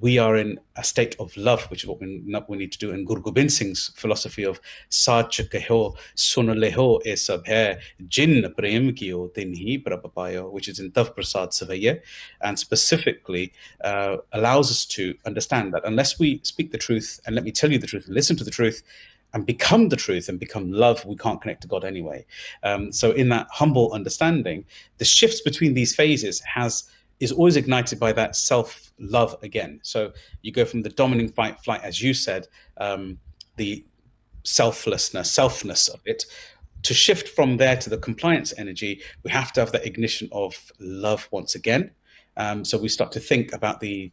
we 0.00 0.18
are 0.18 0.36
in 0.36 0.58
a 0.76 0.84
state 0.84 1.16
of 1.18 1.36
love, 1.36 1.62
which 1.70 1.82
is 1.82 1.88
what 1.88 2.00
we, 2.00 2.22
we 2.48 2.56
need 2.56 2.72
to 2.72 2.78
do. 2.78 2.92
And 2.92 3.06
Guru 3.06 3.22
Gobind 3.22 3.52
Singh's 3.52 3.92
philosophy 3.96 4.44
of 4.44 4.60
Sach 4.88 5.30
Keho, 5.30 5.96
Sun 6.14 6.46
Leho 6.46 7.04
e 7.06 7.16
sab 7.16 7.46
hai, 7.46 7.78
Jin 8.08 8.42
Prem 8.56 8.92
Kiyo, 8.92 9.32
Tin 9.32 9.54
Hi 9.54 10.40
which 10.40 10.68
is 10.68 10.78
in 10.78 10.92
Tav 10.92 11.14
Prasad 11.14 11.50
Savaya, 11.50 12.00
and 12.42 12.58
specifically 12.58 13.52
uh, 13.84 14.18
allows 14.32 14.70
us 14.70 14.84
to 14.86 15.14
understand 15.24 15.72
that 15.74 15.84
unless 15.84 16.18
we 16.18 16.40
speak 16.42 16.72
the 16.72 16.78
truth, 16.78 17.20
and 17.26 17.34
let 17.34 17.44
me 17.44 17.52
tell 17.52 17.70
you 17.72 17.78
the 17.78 17.86
truth, 17.86 18.06
listen 18.08 18.36
to 18.36 18.44
the 18.44 18.50
truth, 18.50 18.82
and 19.34 19.44
become 19.44 19.88
the 19.88 19.96
truth 19.96 20.28
and 20.28 20.38
become 20.38 20.72
love, 20.72 21.04
we 21.04 21.16
can't 21.16 21.42
connect 21.42 21.60
to 21.62 21.68
God 21.68 21.84
anyway. 21.84 22.24
Um, 22.62 22.92
so, 22.92 23.10
in 23.10 23.28
that 23.30 23.48
humble 23.50 23.92
understanding, 23.92 24.64
the 24.98 25.04
shifts 25.04 25.40
between 25.40 25.74
these 25.74 25.94
phases 25.94 26.40
has 26.40 26.88
is 27.20 27.32
always 27.32 27.56
ignited 27.56 27.98
by 27.98 28.12
that 28.12 28.36
self 28.36 28.92
love 28.98 29.36
again. 29.42 29.80
So 29.82 30.12
you 30.42 30.52
go 30.52 30.64
from 30.64 30.82
the 30.82 30.90
dominating 30.90 31.32
fight 31.32 31.60
flight, 31.62 31.82
as 31.82 32.02
you 32.02 32.14
said, 32.14 32.48
um, 32.78 33.18
the 33.56 33.84
selflessness, 34.44 35.34
selfness 35.34 35.92
of 35.92 36.00
it, 36.04 36.24
to 36.82 36.94
shift 36.94 37.28
from 37.28 37.56
there 37.56 37.76
to 37.76 37.90
the 37.90 37.98
compliance 37.98 38.54
energy. 38.58 39.02
We 39.22 39.30
have 39.30 39.52
to 39.54 39.60
have 39.60 39.72
that 39.72 39.86
ignition 39.86 40.28
of 40.32 40.54
love 40.78 41.28
once 41.30 41.54
again. 41.54 41.90
Um, 42.36 42.64
so 42.64 42.78
we 42.78 42.88
start 42.88 43.12
to 43.12 43.20
think 43.20 43.52
about 43.52 43.80
the 43.80 44.12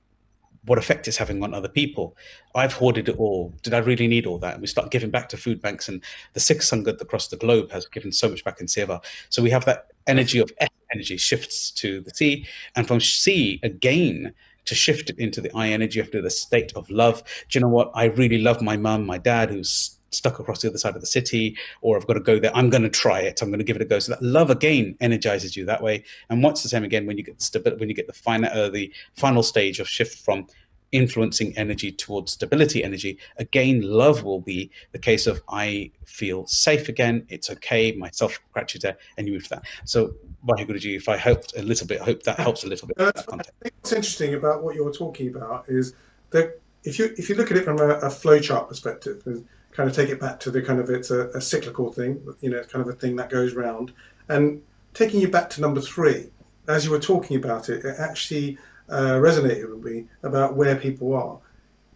what 0.65 0.77
effect 0.77 1.07
it's 1.07 1.17
having 1.17 1.43
on 1.43 1.53
other 1.53 1.67
people. 1.67 2.15
I've 2.55 2.73
hoarded 2.73 3.09
it 3.09 3.17
all. 3.17 3.53
Did 3.63 3.73
I 3.73 3.79
really 3.79 4.07
need 4.07 4.25
all 4.25 4.37
that? 4.39 4.53
And 4.53 4.61
we 4.61 4.67
start 4.67 4.91
giving 4.91 5.09
back 5.09 5.29
to 5.29 5.37
food 5.37 5.61
banks, 5.61 5.89
and 5.89 6.01
the 6.33 6.39
Sikh 6.39 6.59
Sangat 6.59 7.01
across 7.01 7.27
the 7.27 7.37
globe 7.37 7.71
has 7.71 7.85
given 7.87 8.11
so 8.11 8.29
much 8.29 8.43
back 8.43 8.61
in 8.61 8.67
Seva. 8.67 9.03
So 9.29 9.41
we 9.41 9.49
have 9.49 9.65
that 9.65 9.87
energy 10.07 10.39
of 10.39 10.51
energy 10.93 11.17
shifts 11.17 11.71
to 11.71 12.01
the 12.01 12.11
C, 12.11 12.45
and 12.75 12.87
from 12.87 12.99
C 12.99 13.59
again 13.63 14.33
to 14.65 14.75
shift 14.75 15.09
it 15.09 15.19
into 15.19 15.41
the 15.41 15.51
I 15.55 15.69
energy 15.69 15.99
after 15.99 16.21
the 16.21 16.29
state 16.29 16.71
of 16.75 16.89
love. 16.89 17.23
Do 17.49 17.57
you 17.57 17.61
know 17.61 17.69
what? 17.69 17.91
I 17.93 18.05
really 18.05 18.37
love 18.37 18.61
my 18.61 18.77
mum, 18.77 19.05
my 19.05 19.17
dad, 19.17 19.49
who's 19.49 19.99
stuck 20.13 20.39
across 20.39 20.61
the 20.61 20.69
other 20.69 20.77
side 20.77 20.95
of 20.95 21.01
the 21.01 21.07
city, 21.07 21.57
or 21.81 21.97
I've 21.97 22.07
got 22.07 22.13
to 22.13 22.19
go 22.19 22.39
there. 22.39 22.55
I'm 22.55 22.69
going 22.69 22.83
to 22.83 22.89
try 22.89 23.21
it. 23.21 23.41
I'm 23.41 23.49
going 23.49 23.59
to 23.59 23.65
give 23.65 23.75
it 23.75 23.81
a 23.81 23.85
go. 23.85 23.99
So 23.99 24.13
that 24.13 24.21
love 24.21 24.49
again 24.49 24.95
energizes 25.01 25.55
you 25.55 25.65
that 25.65 25.81
way. 25.81 26.03
And 26.29 26.43
what's 26.43 26.63
the 26.63 26.69
same 26.69 26.83
again 26.83 27.05
when 27.05 27.17
you 27.17 27.23
get 27.23 27.37
the 27.37 27.43
stability, 27.43 27.79
when 27.79 27.89
you 27.89 27.95
get 27.95 28.07
the 28.07 28.13
final, 28.13 28.49
uh, 28.51 28.69
the 28.69 28.91
final 29.15 29.43
stage 29.43 29.79
of 29.79 29.87
shift 29.87 30.19
from 30.19 30.47
influencing 30.93 31.57
energy 31.57 31.91
towards 31.91 32.31
stability 32.31 32.83
energy. 32.83 33.17
Again, 33.37 33.81
love 33.81 34.23
will 34.23 34.39
be 34.39 34.71
the 34.93 34.99
case 34.99 35.27
of 35.27 35.41
I 35.49 35.91
feel 36.05 36.45
safe 36.45 36.87
again, 36.87 37.25
it's 37.29 37.49
okay, 37.49 37.91
my 37.93 38.09
self 38.11 38.39
gratitude 38.53 38.95
and 39.17 39.27
you 39.27 39.33
move 39.33 39.43
to 39.45 39.49
that. 39.49 39.63
So, 39.85 40.13
Guruji, 40.47 40.95
if 40.95 41.09
I 41.09 41.17
helped 41.17 41.57
a 41.57 41.63
little 41.63 41.87
bit, 41.87 41.99
I 41.99 42.05
hope 42.05 42.23
that 42.23 42.39
helps 42.39 42.63
a 42.63 42.67
little 42.67 42.87
bit. 42.87 42.99
Uh, 42.99 43.11
I 43.15 43.21
think 43.21 43.73
what's 43.81 43.91
interesting 43.91 44.35
about 44.35 44.63
what 44.63 44.75
you're 44.75 44.93
talking 44.93 45.29
about 45.35 45.65
is 45.67 45.95
that 46.29 46.61
if 46.83 46.99
you 46.99 47.13
if 47.17 47.27
you 47.29 47.35
look 47.35 47.49
at 47.49 47.57
it 47.57 47.65
from 47.65 47.79
a, 47.79 47.89
a 47.95 48.09
flowchart 48.09 48.67
perspective, 48.69 49.23
and 49.25 49.47
kind 49.75 49.89
of 49.89 49.95
take 49.95 50.09
it 50.09 50.19
back 50.19 50.39
to 50.41 50.51
the 50.51 50.61
kind 50.61 50.79
of 50.79 50.89
it's 50.89 51.11
a, 51.11 51.29
a 51.29 51.41
cyclical 51.41 51.91
thing, 51.91 52.21
you 52.41 52.49
know, 52.49 52.57
it's 52.57 52.71
kind 52.71 52.87
of 52.87 52.93
a 52.93 52.97
thing 52.97 53.15
that 53.17 53.29
goes 53.29 53.53
round, 53.53 53.91
and 54.29 54.61
taking 54.93 55.19
you 55.19 55.27
back 55.27 55.49
to 55.51 55.61
number 55.61 55.81
three, 55.81 56.29
as 56.67 56.85
you 56.85 56.91
were 56.91 56.99
talking 56.99 57.35
about 57.35 57.69
it, 57.69 57.83
it 57.83 57.95
actually 57.99 58.57
uh, 58.89 59.13
resonated 59.13 59.69
with 59.69 59.83
me 59.83 60.05
about 60.21 60.55
where 60.55 60.75
people 60.75 61.13
are. 61.13 61.39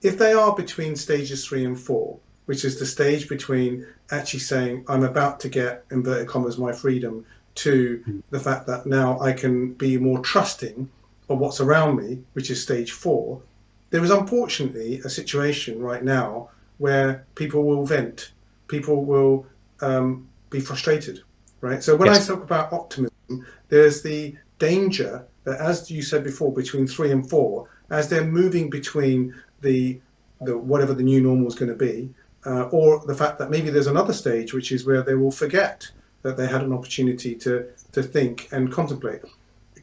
If 0.01 0.17
they 0.17 0.33
are 0.33 0.55
between 0.55 0.95
stages 0.95 1.45
three 1.45 1.65
and 1.65 1.79
four, 1.79 2.19
which 2.45 2.63
is 2.63 2.79
the 2.79 2.85
stage 2.85 3.27
between 3.27 3.85
actually 4.09 4.39
saying, 4.39 4.85
I'm 4.87 5.03
about 5.03 5.39
to 5.41 5.49
get, 5.49 5.85
inverted 5.91 6.27
commas, 6.27 6.57
my 6.57 6.71
freedom, 6.71 7.25
to 7.55 8.01
hmm. 8.05 8.19
the 8.29 8.39
fact 8.39 8.67
that 8.67 8.85
now 8.85 9.19
I 9.19 9.33
can 9.33 9.73
be 9.73 9.97
more 9.97 10.19
trusting 10.19 10.89
of 11.29 11.39
what's 11.39 11.59
around 11.59 11.97
me, 11.97 12.19
which 12.33 12.49
is 12.49 12.61
stage 12.61 12.91
four, 12.91 13.41
there 13.89 14.03
is 14.03 14.11
unfortunately 14.11 14.99
a 15.03 15.09
situation 15.09 15.81
right 15.81 16.03
now 16.03 16.49
where 16.77 17.25
people 17.35 17.63
will 17.63 17.85
vent, 17.85 18.31
people 18.67 19.05
will 19.05 19.45
um, 19.81 20.27
be 20.49 20.59
frustrated, 20.59 21.21
right? 21.61 21.83
So 21.83 21.95
when 21.95 22.07
yes. 22.07 22.29
I 22.29 22.33
talk 22.33 22.43
about 22.43 22.71
optimism, 22.71 23.45
there's 23.69 24.01
the 24.01 24.35
danger 24.59 25.25
that, 25.43 25.59
as 25.59 25.89
you 25.89 26.01
said 26.01 26.23
before, 26.23 26.53
between 26.53 26.87
three 26.87 27.11
and 27.11 27.27
four, 27.27 27.69
as 27.89 28.09
they're 28.09 28.25
moving 28.25 28.69
between 28.69 29.35
the, 29.61 29.99
the 30.41 30.57
whatever 30.57 30.93
the 30.93 31.03
new 31.03 31.21
normal 31.21 31.47
is 31.47 31.55
going 31.55 31.69
to 31.69 31.75
be, 31.75 32.13
uh, 32.45 32.63
or 32.69 33.05
the 33.05 33.15
fact 33.15 33.39
that 33.39 33.49
maybe 33.49 33.69
there's 33.69 33.87
another 33.87 34.13
stage 34.13 34.53
which 34.53 34.71
is 34.71 34.85
where 34.85 35.01
they 35.01 35.15
will 35.15 35.31
forget 35.31 35.91
that 36.21 36.37
they 36.37 36.47
had 36.47 36.61
an 36.61 36.73
opportunity 36.73 37.35
to 37.35 37.67
to 37.91 38.03
think 38.03 38.47
and 38.51 38.71
contemplate. 38.71 39.21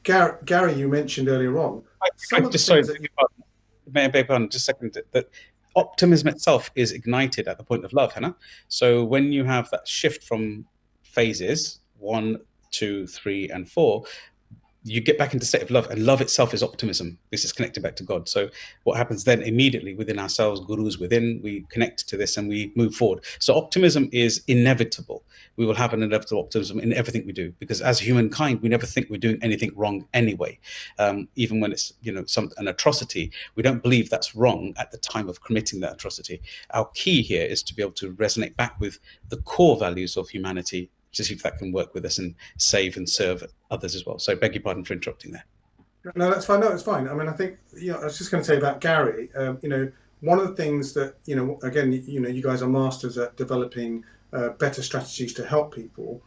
Gary, 0.03 0.37
Gary 0.45 0.75
you 0.75 0.89
mentioned 0.89 1.29
earlier 1.29 1.59
on. 1.59 1.83
I, 2.03 2.09
I 2.37 2.41
just 2.41 2.67
sorry, 2.67 2.83
that, 2.83 3.09
may 3.91 4.05
I 4.05 4.09
beg 4.09 4.29
pardon, 4.29 4.49
just 4.49 4.63
a 4.63 4.73
second 4.73 4.99
that 5.13 5.31
optimism 5.77 6.29
itself 6.29 6.71
is 6.75 6.93
ignited 6.93 7.49
at 7.49 7.59
the 7.59 7.65
point 7.65 7.85
of 7.85 7.93
love, 7.93 8.13
Hannah. 8.13 8.37
So 8.69 9.05
when 9.05 9.33
you 9.33 9.45
have 9.45 9.71
that 9.71 9.87
shift 9.87 10.25
from 10.25 10.67
phases 11.03 11.81
one, 11.99 12.39
two, 12.71 13.07
three, 13.07 13.49
and 13.49 13.71
four, 13.71 14.05
you 14.85 15.01
get 15.01 15.17
back 15.17 15.33
into 15.33 15.47
state 15.47 15.63
of 15.63 15.71
love, 15.71 15.91
and 15.91 16.05
love 16.05 16.21
itself 16.21 16.53
is 16.53 16.63
optimism. 16.63 17.19
This 17.31 17.45
is 17.45 17.53
connected 17.53 17.83
back 17.83 17.97
to 17.97 18.05
God. 18.05 18.29
So 18.29 18.51
what 18.83 18.99
happens 18.99 19.25
then 19.25 19.41
immediately 19.43 19.95
within 19.95 20.19
ourselves, 20.19 20.61
gurus 20.61 20.99
within, 20.99 21.41
we 21.43 21.65
connect 21.71 22.07
to 22.09 22.19
this 22.19 22.37
and 22.37 22.49
we 22.49 22.71
move 22.77 22.95
forward. 22.95 23.25
So 23.39 23.55
optimism 23.55 24.11
is 24.13 24.45
inevitable. 24.47 25.25
We 25.57 25.65
will 25.65 25.75
have 25.75 25.95
an 25.95 26.03
inevitable 26.03 26.43
optimism 26.43 26.81
in 26.81 26.93
everything 26.93 27.25
we 27.25 27.33
do 27.33 27.53
because 27.59 27.81
as 27.81 27.99
humankind, 27.99 28.61
we 28.61 28.69
never 28.69 28.85
think 28.85 29.09
we're 29.09 29.17
doing 29.17 29.39
anything 29.41 29.73
wrong 29.75 30.07
anyway. 30.13 30.59
Um, 30.99 31.29
even 31.35 31.61
when 31.61 31.73
it's 31.73 31.95
you 32.03 32.13
know 32.13 32.25
some 32.27 32.51
an 32.59 32.69
atrocity, 32.69 33.33
we 33.55 33.63
don't 33.63 33.83
believe 33.83 34.11
that's 34.11 34.35
wrong 34.35 34.75
at 34.77 34.91
the 34.91 34.99
time 34.99 35.31
of 35.31 35.43
committing 35.43 35.81
that 35.81 35.95
atrocity. 35.95 36.43
Our 36.73 36.87
key 36.95 37.23
here 37.23 37.47
is 37.47 37.63
to 37.65 37.75
be 37.75 37.83
able 37.83 37.93
to 37.93 38.13
resonate 38.13 38.55
back 38.57 38.79
with 38.81 38.99
the 39.31 39.39
core 39.39 39.79
values 39.79 40.17
of 40.19 40.29
humanity 40.29 40.91
to 41.15 41.25
see 41.25 41.35
if 41.35 41.43
that 41.43 41.59
can 41.59 41.73
work 41.73 41.95
with 41.95 42.05
us 42.05 42.19
and 42.19 42.35
save 42.59 42.97
and 42.97 43.09
serve 43.09 43.45
others 43.71 43.95
as 43.95 44.05
well. 44.07 44.19
So, 44.19 44.37
beg 44.37 44.55
your 44.55 44.63
pardon 44.63 44.85
for 44.85 44.93
interrupting 44.93 45.33
there. 45.33 45.45
No, 46.15 46.31
that's 46.31 46.45
fine. 46.45 46.61
No, 46.61 46.69
it's 46.69 46.83
fine. 46.83 47.09
I 47.09 47.15
mean, 47.15 47.29
I 47.29 47.33
think 47.33 47.59
you 47.77 47.93
know, 47.93 47.99
I 47.99 48.05
was 48.05 48.19
just 48.19 48.31
going 48.31 48.43
to 48.43 48.47
say 48.47 48.59
about 48.59 48.81
Gary. 48.81 49.31
Um, 49.35 49.59
you 49.63 49.69
know, 49.69 49.91
one 50.21 50.39
of 50.39 50.47
the 50.47 50.55
things 50.55 50.93
that 50.95 51.17
you 51.25 51.35
know, 51.35 51.59
again, 51.63 51.93
you 51.93 52.21
know, 52.21 52.29
you 52.29 52.43
guys 52.43 52.63
are 52.63 52.69
masters 52.69 53.17
at 53.17 53.37
developing 53.37 54.05
uh, 54.33 54.51
better 54.51 54.83
strategies 54.83 55.33
to 55.35 55.47
help 55.47 55.75
people. 55.75 56.21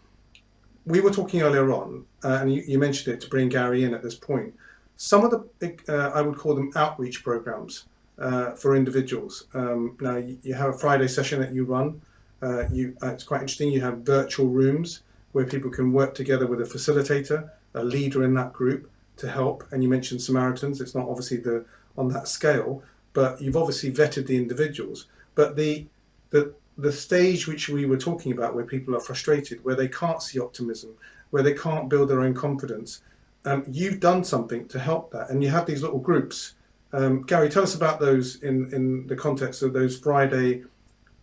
We 0.86 1.02
were 1.02 1.12
talking 1.12 1.42
earlier 1.42 1.72
on, 1.74 2.06
uh, 2.24 2.40
and 2.42 2.54
you, 2.54 2.64
you, 2.66 2.80
mentioned 2.80 3.14
it 3.14 3.22
to 3.22 3.30
bring 3.30 3.50
Gary 3.50 3.84
in 3.84 3.94
at 3.94 4.02
this 4.02 4.16
point. 4.16 4.54
Some 4.96 5.26
of 5.26 5.32
the, 5.32 5.78
uh, 5.90 6.12
I 6.18 6.22
would 6.22 6.38
call 6.38 6.56
them 6.56 6.72
outreach 6.76 7.24
programs 7.24 7.86
uh, 8.18 8.52
for 8.52 8.76
individuals. 8.76 9.48
Um, 9.54 9.98
now, 10.00 10.16
you, 10.16 10.40
you 10.42 10.54
have 10.54 10.70
a 10.70 10.78
Friday 10.78 11.10
session 11.10 11.42
that 11.42 11.54
you 11.54 11.66
run. 11.66 12.02
Uh, 12.42 12.68
you, 12.70 12.96
uh, 13.02 13.08
it's 13.08 13.24
quite 13.24 13.42
interesting. 13.42 13.72
You 13.72 13.82
have 13.82 14.00
virtual 14.00 14.48
rooms 14.48 15.02
where 15.32 15.46
people 15.46 15.70
can 15.70 15.92
work 15.92 16.16
together 16.16 16.48
with 16.48 16.62
a 16.62 16.66
facilitator, 16.66 17.50
a 17.74 17.84
leader 17.84 18.24
in 18.24 18.34
that 18.36 18.54
group 18.54 18.90
to 19.18 19.30
help. 19.30 19.64
And 19.72 19.84
you 19.84 19.90
mentioned 19.90 20.22
Samaritans. 20.22 20.82
It's 20.82 20.96
not 20.96 21.08
obviously 21.08 21.38
the 21.38 21.66
on 21.98 22.10
that 22.10 22.28
scale, 22.28 22.84
but 23.14 23.42
you've 23.42 23.58
obviously 23.58 23.92
vetted 23.92 24.28
the 24.28 24.38
individuals. 24.38 25.08
But 25.36 25.56
the 25.56 25.88
the 26.30 26.54
the 26.78 26.92
stage 26.92 27.48
which 27.48 27.70
we 27.70 27.86
were 27.86 27.98
talking 27.98 28.32
about, 28.32 28.54
where 28.54 28.64
people 28.64 28.96
are 28.96 29.00
frustrated, 29.00 29.64
where 29.66 29.76
they 29.76 29.88
can't 29.88 30.22
see 30.22 30.40
optimism, 30.40 30.92
where 31.32 31.42
they 31.42 31.54
can't 31.54 31.90
build 31.90 32.10
their 32.10 32.22
own 32.22 32.36
confidence, 32.36 33.02
um, 33.46 33.64
you've 33.68 34.00
done 34.00 34.24
something 34.24 34.68
to 34.68 34.78
help 34.78 35.12
that, 35.12 35.30
and 35.30 35.44
you 35.44 35.50
have 35.50 35.66
these 35.66 35.82
little 35.82 36.00
groups. 36.00 36.54
Um, 36.94 37.24
Gary, 37.24 37.50
tell 37.50 37.64
us 37.64 37.76
about 37.76 38.00
those 38.00 38.42
in 38.44 38.72
in 38.74 39.08
the 39.08 39.16
context 39.16 39.64
of 39.64 39.74
those 39.74 39.98
Friday 39.98 40.64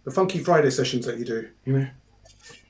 the 0.04 0.10
Funky 0.10 0.38
Friday 0.38 0.70
sessions 0.70 1.06
that 1.06 1.18
you 1.18 1.24
do. 1.24 1.48
You 1.64 1.72
know. 1.78 1.86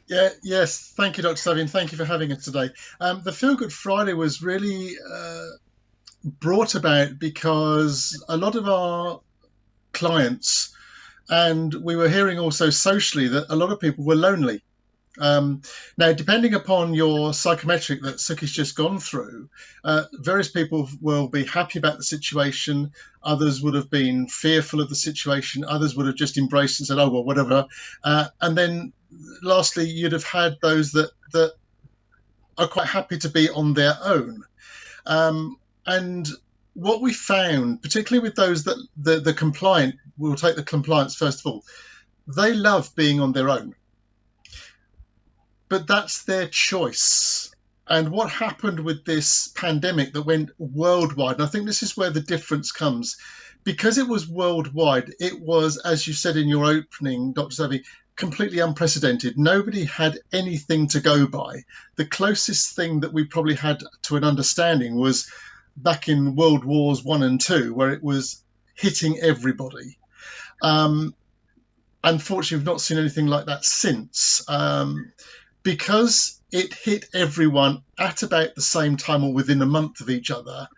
Yeah, 0.07 0.31
yes. 0.43 0.93
Thank 0.97 1.17
you, 1.17 1.23
Dr. 1.23 1.37
Savian. 1.37 1.69
Thank 1.69 1.93
you 1.93 1.99
for 1.99 2.05
having 2.05 2.31
us 2.33 2.45
today. 2.45 2.71
Um, 3.01 3.23
the 3.25 3.33
Feel 3.33 3.57
Good 3.57 3.73
Friday 3.73 4.13
was 4.13 4.43
really 4.43 4.93
uh, 5.11 5.47
brought 6.25 6.75
about 6.75 7.19
because 7.19 8.23
a 8.29 8.37
lot 8.37 8.55
of 8.55 8.69
our 8.69 9.21
clients, 9.93 10.75
and 11.29 11.75
we 11.75 11.97
were 11.97 12.09
hearing 12.09 12.39
also 12.39 12.71
socially 12.71 13.29
that 13.29 13.47
a 13.49 13.57
lot 13.57 13.73
of 13.73 13.81
people 13.81 14.05
were 14.05 14.15
lonely. 14.15 14.63
Um, 15.19 15.63
now, 15.97 16.13
depending 16.13 16.55
upon 16.55 16.95
your 16.95 17.33
psychometric 17.33 18.03
that 18.03 18.17
Sukhi's 18.17 18.53
just 18.53 18.77
gone 18.77 18.99
through, 18.99 19.49
uh, 19.85 20.05
various 20.15 20.51
people 20.51 20.89
will 21.01 21.29
be 21.29 21.45
happy 21.45 21.79
about 21.79 21.99
the 21.99 22.05
situation. 22.05 22.93
Others 23.23 23.63
would 23.63 23.75
have 23.75 23.91
been 23.91 24.27
fearful 24.27 24.81
of 24.81 24.89
the 24.89 24.97
situation. 24.97 25.65
Others 25.65 25.97
would 25.97 26.07
have 26.07 26.17
just 26.17 26.37
embraced 26.37 26.81
and 26.81 26.87
said, 26.87 26.99
"Oh 26.99 27.11
well, 27.11 27.25
whatever." 27.25 27.67
Uh, 28.03 28.29
and 28.41 28.59
then, 28.59 28.93
lastly, 29.43 29.89
you'd 29.89 30.13
have 30.13 30.25
had 30.25 30.57
those 30.61 30.93
that 30.93 31.11
that 31.33 31.55
are 32.59 32.69
quite 32.69 32.89
happy 32.89 33.19
to 33.19 33.29
be 33.29 33.49
on 33.51 33.75
their 33.75 33.95
own. 34.03 34.43
Um, 35.07 35.59
and 35.87 36.29
what 36.75 37.01
we 37.01 37.13
found, 37.13 37.83
particularly 37.83 38.23
with 38.23 38.37
those 38.37 38.65
that 38.65 38.77
the, 38.97 39.21
the 39.21 39.35
compliant, 39.35 39.97
we'll 40.19 40.35
take 40.35 40.57
the 40.57 40.63
compliance 40.63 41.15
first 41.15 41.41
of 41.41 41.47
all, 41.47 41.65
they 42.27 42.53
love 42.53 42.95
being 42.97 43.21
on 43.21 43.33
their 43.33 43.49
own 43.49 43.75
but 45.75 45.89
that's 45.89 46.23
their 46.23 46.47
choice. 46.47 47.53
And 47.89 48.11
what 48.11 48.31
happened 48.31 48.79
with 48.79 49.05
this 49.05 49.49
pandemic 49.57 50.13
that 50.13 50.23
went 50.23 50.51
worldwide, 50.57 51.35
and 51.35 51.43
I 51.43 51.47
think 51.47 51.67
this 51.67 51.83
is 51.83 51.97
where 51.97 52.11
the 52.11 52.21
difference 52.21 52.71
comes, 52.71 53.17
because 53.65 53.99
it 53.99 54.07
was 54.07 54.29
worldwide, 54.29 55.13
it 55.19 55.41
was, 55.41 55.79
as 55.79 56.07
you 56.07 56.13
said 56.13 56.37
in 56.37 56.47
your 56.47 56.65
opening, 56.65 57.33
Dr. 57.33 57.57
Savvy, 57.57 57.83
completely 58.15 58.61
unprecedented. 58.61 59.37
Nobody 59.37 59.85
had 59.85 60.21
anything 60.33 60.87
to 60.91 61.01
go 61.01 61.27
by. 61.27 61.65
The 61.97 62.07
closest 62.07 62.77
thing 62.77 63.01
that 63.01 63.13
we 63.13 63.25
probably 63.25 63.57
had 63.57 63.83
to 64.03 64.17
an 64.17 64.23
understanding 64.23 64.95
was 64.95 65.29
back 65.77 66.09
in 66.09 66.37
World 66.37 66.65
Wars 66.65 67.03
One 67.03 67.25
and 67.25 67.41
Two, 67.41 67.75
where 67.75 67.91
it 67.91 68.01
was 68.05 68.45
hitting 68.77 69.19
everybody. 69.19 69.99
Um, 70.63 71.17
unfortunately, 72.05 72.59
we've 72.59 72.73
not 72.73 72.81
seen 72.81 72.99
anything 72.99 73.27
like 73.27 73.47
that 73.47 73.65
since. 73.65 74.45
Um, 74.47 75.11
because 75.65 76.41
it 76.53 76.73
hit 76.73 77.07
everyone 77.13 77.83
at 77.99 78.23
about 78.23 78.55
the 78.55 78.63
same 78.63 78.97
time 78.97 79.25
or 79.25 79.33
within 79.33 79.61
a 79.63 79.67
month 79.67 80.01
of 80.01 80.11
each 80.11 80.31
other, 80.31 80.69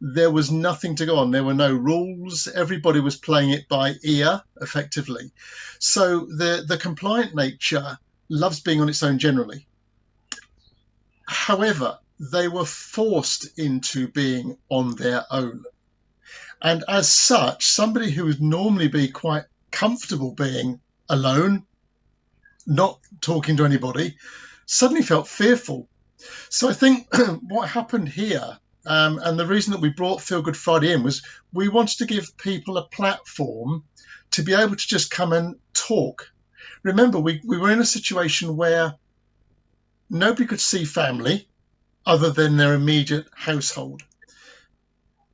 there 0.00 0.30
was 0.30 0.52
nothing 0.52 0.94
to 0.96 1.06
go 1.06 1.16
on. 1.16 1.30
There 1.30 1.42
were 1.42 1.54
no 1.54 1.72
rules. 1.72 2.46
Everybody 2.46 3.00
was 3.00 3.16
playing 3.16 3.50
it 3.50 3.68
by 3.68 3.94
ear, 4.04 4.42
effectively. 4.60 5.32
So 5.78 6.26
the, 6.26 6.64
the 6.68 6.76
compliant 6.76 7.34
nature 7.34 7.98
loves 8.28 8.60
being 8.60 8.80
on 8.80 8.88
its 8.88 9.02
own 9.02 9.18
generally. 9.18 9.66
However, 11.26 11.98
they 12.20 12.48
were 12.48 12.66
forced 12.66 13.58
into 13.58 14.08
being 14.08 14.58
on 14.68 14.94
their 14.96 15.24
own. 15.30 15.64
And 16.60 16.84
as 16.86 17.10
such, 17.10 17.66
somebody 17.66 18.10
who 18.10 18.26
would 18.26 18.42
normally 18.42 18.88
be 18.88 19.08
quite 19.08 19.44
comfortable 19.70 20.32
being 20.32 20.80
alone, 21.08 21.64
not 22.66 23.00
talking 23.20 23.56
to 23.56 23.64
anybody, 23.64 24.16
suddenly 24.66 25.02
felt 25.02 25.28
fearful. 25.28 25.88
So 26.48 26.68
I 26.68 26.72
think 26.72 27.08
what 27.48 27.68
happened 27.68 28.08
here, 28.08 28.58
um, 28.86 29.18
and 29.22 29.38
the 29.38 29.46
reason 29.46 29.72
that 29.72 29.80
we 29.80 29.90
brought 29.90 30.20
Feel 30.20 30.42
Good 30.42 30.56
Friday 30.56 30.92
in 30.92 31.02
was 31.02 31.22
we 31.52 31.68
wanted 31.68 31.98
to 31.98 32.06
give 32.06 32.36
people 32.36 32.76
a 32.76 32.88
platform 32.88 33.84
to 34.32 34.42
be 34.42 34.54
able 34.54 34.76
to 34.76 34.88
just 34.88 35.10
come 35.10 35.32
and 35.32 35.56
talk. 35.72 36.30
Remember, 36.82 37.18
we, 37.18 37.40
we 37.44 37.58
were 37.58 37.70
in 37.70 37.80
a 37.80 37.86
situation 37.86 38.56
where 38.56 38.94
nobody 40.10 40.46
could 40.46 40.60
see 40.60 40.84
family 40.84 41.48
other 42.06 42.30
than 42.30 42.56
their 42.56 42.74
immediate 42.74 43.26
household. 43.34 44.02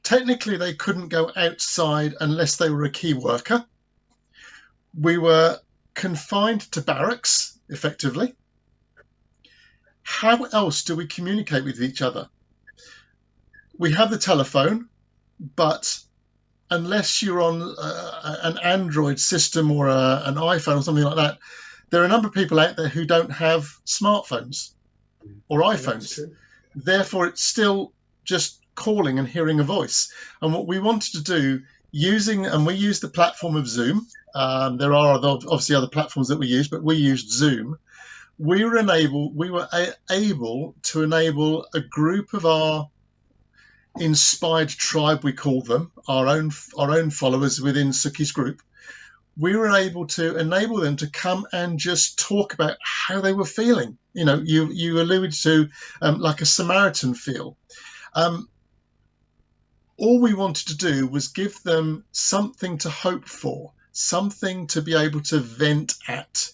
Technically, 0.02 0.56
they 0.56 0.74
couldn't 0.74 1.08
go 1.08 1.30
outside 1.36 2.14
unless 2.20 2.56
they 2.56 2.70
were 2.70 2.84
a 2.84 2.90
key 2.90 3.14
worker. 3.14 3.64
We 4.98 5.18
were 5.18 5.58
confined 5.94 6.62
to 6.72 6.80
barracks, 6.80 7.58
effectively. 7.68 8.34
How 10.02 10.44
else 10.44 10.82
do 10.82 10.96
we 10.96 11.06
communicate 11.06 11.64
with 11.64 11.82
each 11.82 12.02
other? 12.02 12.28
We 13.78 13.92
have 13.92 14.10
the 14.10 14.18
telephone, 14.18 14.88
but 15.56 15.98
unless 16.70 17.22
you're 17.22 17.40
on 17.40 17.62
uh, 17.62 18.36
an 18.42 18.58
Android 18.58 19.18
system 19.18 19.70
or 19.70 19.88
a, 19.88 20.22
an 20.26 20.34
iPhone 20.34 20.78
or 20.78 20.82
something 20.82 21.04
like 21.04 21.16
that, 21.16 21.38
there 21.90 22.02
are 22.02 22.04
a 22.04 22.08
number 22.08 22.28
of 22.28 22.34
people 22.34 22.60
out 22.60 22.76
there 22.76 22.88
who 22.88 23.04
don't 23.04 23.30
have 23.32 23.64
smartphones 23.84 24.72
or 25.48 25.60
iPhones. 25.62 26.20
Therefore, 26.74 27.26
it's 27.26 27.44
still 27.44 27.92
just 28.24 28.60
calling 28.74 29.18
and 29.18 29.26
hearing 29.26 29.60
a 29.60 29.64
voice. 29.64 30.12
And 30.40 30.52
what 30.52 30.66
we 30.66 30.78
wanted 30.78 31.12
to 31.12 31.22
do 31.22 31.62
using, 31.90 32.46
and 32.46 32.64
we 32.64 32.74
use 32.74 33.00
the 33.00 33.08
platform 33.08 33.56
of 33.56 33.66
Zoom. 33.68 34.06
Um, 34.34 34.76
there 34.76 34.94
are 34.94 35.18
obviously 35.24 35.76
other 35.76 35.88
platforms 35.88 36.28
that 36.28 36.38
we 36.38 36.46
use, 36.46 36.68
but 36.68 36.82
we 36.82 36.96
used 36.96 37.30
Zoom. 37.30 37.78
We 38.38 38.64
were 38.64 38.78
enable, 38.78 39.32
we 39.32 39.50
were 39.50 39.68
a- 39.72 39.94
able 40.10 40.74
to 40.84 41.02
enable 41.02 41.66
a 41.74 41.80
group 41.80 42.32
of 42.32 42.46
our 42.46 42.88
inspired 43.98 44.68
tribe, 44.68 45.24
we 45.24 45.32
call 45.32 45.62
them, 45.62 45.92
our 46.08 46.26
own 46.26 46.50
our 46.78 46.92
own 46.92 47.10
followers 47.10 47.60
within 47.60 47.88
Sukhi's 47.88 48.32
group. 48.32 48.62
We 49.36 49.56
were 49.56 49.74
able 49.74 50.06
to 50.08 50.36
enable 50.36 50.78
them 50.78 50.96
to 50.96 51.10
come 51.10 51.46
and 51.52 51.78
just 51.78 52.18
talk 52.18 52.52
about 52.54 52.76
how 52.82 53.20
they 53.20 53.32
were 53.32 53.44
feeling. 53.44 53.98
You 54.12 54.24
know, 54.24 54.40
you 54.42 54.70
you 54.72 55.00
alluded 55.00 55.32
to 55.42 55.68
um, 56.02 56.18
like 56.18 56.40
a 56.40 56.46
Samaritan 56.46 57.14
feel. 57.14 57.56
Um, 58.14 58.48
all 59.96 60.20
we 60.20 60.34
wanted 60.34 60.68
to 60.68 60.76
do 60.76 61.06
was 61.06 61.28
give 61.28 61.62
them 61.62 62.04
something 62.10 62.78
to 62.78 62.90
hope 62.90 63.26
for, 63.26 63.72
something 63.92 64.66
to 64.68 64.82
be 64.82 64.94
able 64.94 65.20
to 65.20 65.38
vent 65.38 65.94
at, 66.08 66.50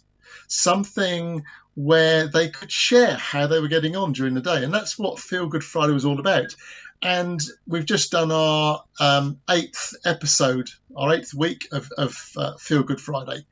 something 0.48 1.44
where 1.74 2.28
they 2.28 2.48
could 2.48 2.72
share 2.72 3.14
how 3.16 3.46
they 3.46 3.60
were 3.60 3.68
getting 3.68 3.96
on 3.96 4.12
during 4.12 4.34
the 4.34 4.40
day. 4.40 4.64
And 4.64 4.72
that's 4.72 4.98
what 4.98 5.18
Feel 5.18 5.46
Good 5.46 5.64
Friday 5.64 5.92
was 5.92 6.04
all 6.04 6.18
about. 6.20 6.54
And 7.02 7.40
we've 7.66 7.84
just 7.84 8.10
done 8.10 8.32
our 8.32 8.82
um, 8.98 9.40
eighth 9.50 9.94
episode, 10.04 10.70
our 10.96 11.12
eighth 11.12 11.34
week 11.34 11.68
of, 11.72 11.90
of 11.98 12.32
uh, 12.36 12.56
Feel 12.56 12.82
Good 12.82 13.00
Friday. 13.00 13.44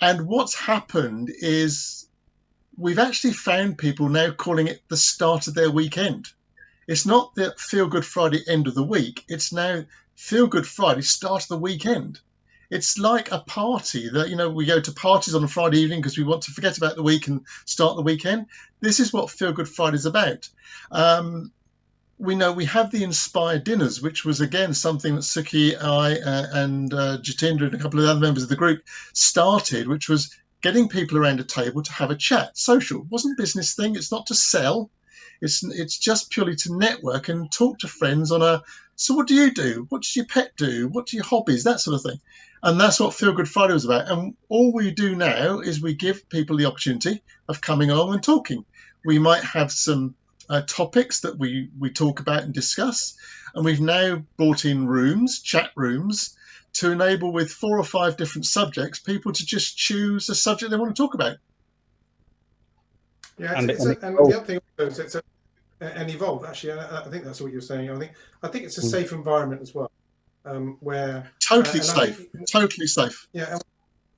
And 0.00 0.28
what's 0.28 0.54
happened 0.54 1.32
is 1.40 2.06
we've 2.76 3.00
actually 3.00 3.32
found 3.32 3.78
people 3.78 4.08
now 4.08 4.30
calling 4.30 4.68
it 4.68 4.82
the 4.88 4.96
start 4.96 5.48
of 5.48 5.54
their 5.54 5.70
weekend 5.70 6.28
It's 6.88 7.04
not 7.04 7.34
the 7.34 7.54
Feel 7.58 7.86
Good 7.86 8.06
Friday 8.06 8.42
end 8.48 8.66
of 8.66 8.74
the 8.74 8.82
week. 8.82 9.22
It's 9.28 9.52
now 9.52 9.84
Feel 10.14 10.46
Good 10.46 10.66
Friday 10.66 11.02
start 11.02 11.42
of 11.42 11.48
the 11.48 11.58
weekend. 11.58 12.18
It's 12.70 12.98
like 12.98 13.32
a 13.32 13.38
party 13.38 14.10
that, 14.10 14.28
you 14.28 14.36
know, 14.36 14.50
we 14.50 14.66
go 14.66 14.80
to 14.80 14.92
parties 14.92 15.34
on 15.34 15.44
a 15.44 15.48
Friday 15.48 15.78
evening 15.78 16.00
because 16.00 16.18
we 16.18 16.24
want 16.24 16.42
to 16.42 16.52
forget 16.52 16.76
about 16.76 16.96
the 16.96 17.02
week 17.02 17.26
and 17.26 17.46
start 17.64 17.96
the 17.96 18.02
weekend. 18.02 18.46
This 18.80 19.00
is 19.00 19.12
what 19.12 19.30
Feel 19.30 19.52
Good 19.52 19.68
Friday 19.68 19.96
is 19.96 20.06
about. 20.06 20.48
Um, 20.90 21.52
we 22.18 22.34
know 22.34 22.52
we 22.52 22.64
have 22.66 22.90
the 22.90 23.04
inspired 23.04 23.64
dinners, 23.64 24.02
which 24.02 24.24
was 24.24 24.40
again 24.40 24.74
something 24.74 25.14
that 25.14 25.22
Sukhi, 25.22 25.80
I, 25.80 26.18
uh, 26.18 26.46
and 26.52 26.92
uh, 26.92 27.18
Jatinder 27.18 27.66
and 27.66 27.74
a 27.74 27.78
couple 27.78 28.00
of 28.00 28.06
other 28.06 28.20
members 28.20 28.42
of 28.42 28.48
the 28.48 28.56
group 28.56 28.82
started, 29.12 29.86
which 29.86 30.08
was 30.08 30.34
getting 30.60 30.88
people 30.88 31.16
around 31.16 31.40
a 31.40 31.44
table 31.44 31.82
to 31.82 31.92
have 31.92 32.10
a 32.10 32.16
chat. 32.16 32.58
Social 32.58 33.02
it 33.02 33.06
wasn't 33.08 33.38
a 33.38 33.42
business 33.42 33.74
thing. 33.74 33.94
It's 33.94 34.12
not 34.12 34.26
to 34.26 34.34
sell. 34.34 34.90
It's 35.40 35.62
it's 35.62 35.96
just 35.96 36.30
purely 36.30 36.56
to 36.56 36.76
network 36.76 37.28
and 37.28 37.50
talk 37.50 37.78
to 37.78 37.88
friends 37.88 38.32
on 38.32 38.42
a. 38.42 38.62
So 38.98 39.14
what 39.14 39.28
do 39.28 39.34
you 39.34 39.52
do? 39.52 39.86
What 39.88 40.02
does 40.02 40.16
your 40.16 40.26
pet 40.26 40.50
do? 40.56 40.88
What 40.88 41.12
are 41.12 41.16
your 41.16 41.24
hobbies? 41.24 41.62
That 41.64 41.78
sort 41.78 41.94
of 41.94 42.02
thing. 42.02 42.20
And 42.64 42.80
that's 42.80 42.98
what 42.98 43.14
Feel 43.14 43.32
Good 43.32 43.48
Friday 43.48 43.72
was 43.72 43.84
about. 43.84 44.10
And 44.10 44.34
all 44.48 44.72
we 44.72 44.90
do 44.90 45.14
now 45.14 45.60
is 45.60 45.80
we 45.80 45.94
give 45.94 46.28
people 46.28 46.56
the 46.56 46.66
opportunity 46.66 47.22
of 47.48 47.60
coming 47.60 47.90
along 47.90 48.14
and 48.14 48.22
talking. 48.22 48.64
We 49.04 49.20
might 49.20 49.44
have 49.44 49.70
some 49.70 50.16
uh, 50.50 50.62
topics 50.66 51.20
that 51.20 51.38
we 51.38 51.70
we 51.78 51.90
talk 51.90 52.18
about 52.18 52.42
and 52.42 52.52
discuss, 52.52 53.16
and 53.54 53.64
we've 53.64 53.80
now 53.80 54.24
brought 54.36 54.64
in 54.64 54.88
rooms, 54.88 55.42
chat 55.42 55.70
rooms, 55.76 56.36
to 56.72 56.90
enable 56.90 57.32
with 57.32 57.52
four 57.52 57.78
or 57.78 57.84
five 57.84 58.16
different 58.16 58.46
subjects 58.46 58.98
people 58.98 59.32
to 59.32 59.46
just 59.46 59.76
choose 59.76 60.28
a 60.28 60.34
subject 60.34 60.72
they 60.72 60.76
want 60.76 60.96
to 60.96 61.00
talk 61.00 61.14
about. 61.14 61.36
Yeah, 63.38 63.54
and, 63.56 63.70
it's, 63.70 63.86
it's 63.86 64.02
a, 64.02 64.06
and 64.06 64.16
the 64.16 64.36
other 64.36 64.44
thing 64.44 64.60
is 64.78 64.98
it's 64.98 65.14
a, 65.14 65.22
and 65.80 66.10
evolve. 66.10 66.44
Actually, 66.44 66.72
I, 66.72 67.00
I, 67.00 67.08
think 67.08 67.24
that's 67.24 67.40
what 67.40 67.52
you're 67.52 67.60
saying. 67.60 67.90
I 67.90 67.98
think 67.98 68.12
I 68.42 68.48
think 68.48 68.64
it's 68.64 68.78
a 68.78 68.82
mm. 68.82 68.90
safe 68.90 69.12
environment 69.12 69.62
as 69.62 69.74
well, 69.74 69.90
um, 70.44 70.76
where 70.80 71.30
totally 71.40 71.80
uh, 71.80 71.84
safe, 71.84 72.16
think, 72.32 72.50
totally 72.50 72.86
safe. 72.86 73.28
Yeah, 73.32 73.52
and, 73.52 73.62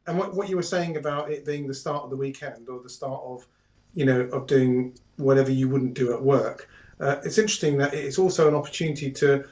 and 0.06 0.18
what, 0.18 0.34
what 0.34 0.48
you 0.48 0.56
were 0.56 0.62
saying 0.62 0.96
about 0.96 1.30
it 1.30 1.44
being 1.44 1.66
the 1.66 1.74
start 1.74 2.04
of 2.04 2.10
the 2.10 2.16
weekend 2.16 2.68
or 2.68 2.80
the 2.82 2.88
start 2.88 3.22
of, 3.24 3.46
you 3.94 4.04
know, 4.04 4.20
of 4.20 4.46
doing 4.46 4.98
whatever 5.16 5.50
you 5.50 5.68
wouldn't 5.68 5.94
do 5.94 6.12
at 6.12 6.22
work. 6.22 6.68
Uh, 6.98 7.16
it's 7.24 7.38
interesting 7.38 7.78
that 7.78 7.94
it's 7.94 8.18
also 8.18 8.48
an 8.48 8.54
opportunity 8.54 9.10
to, 9.10 9.44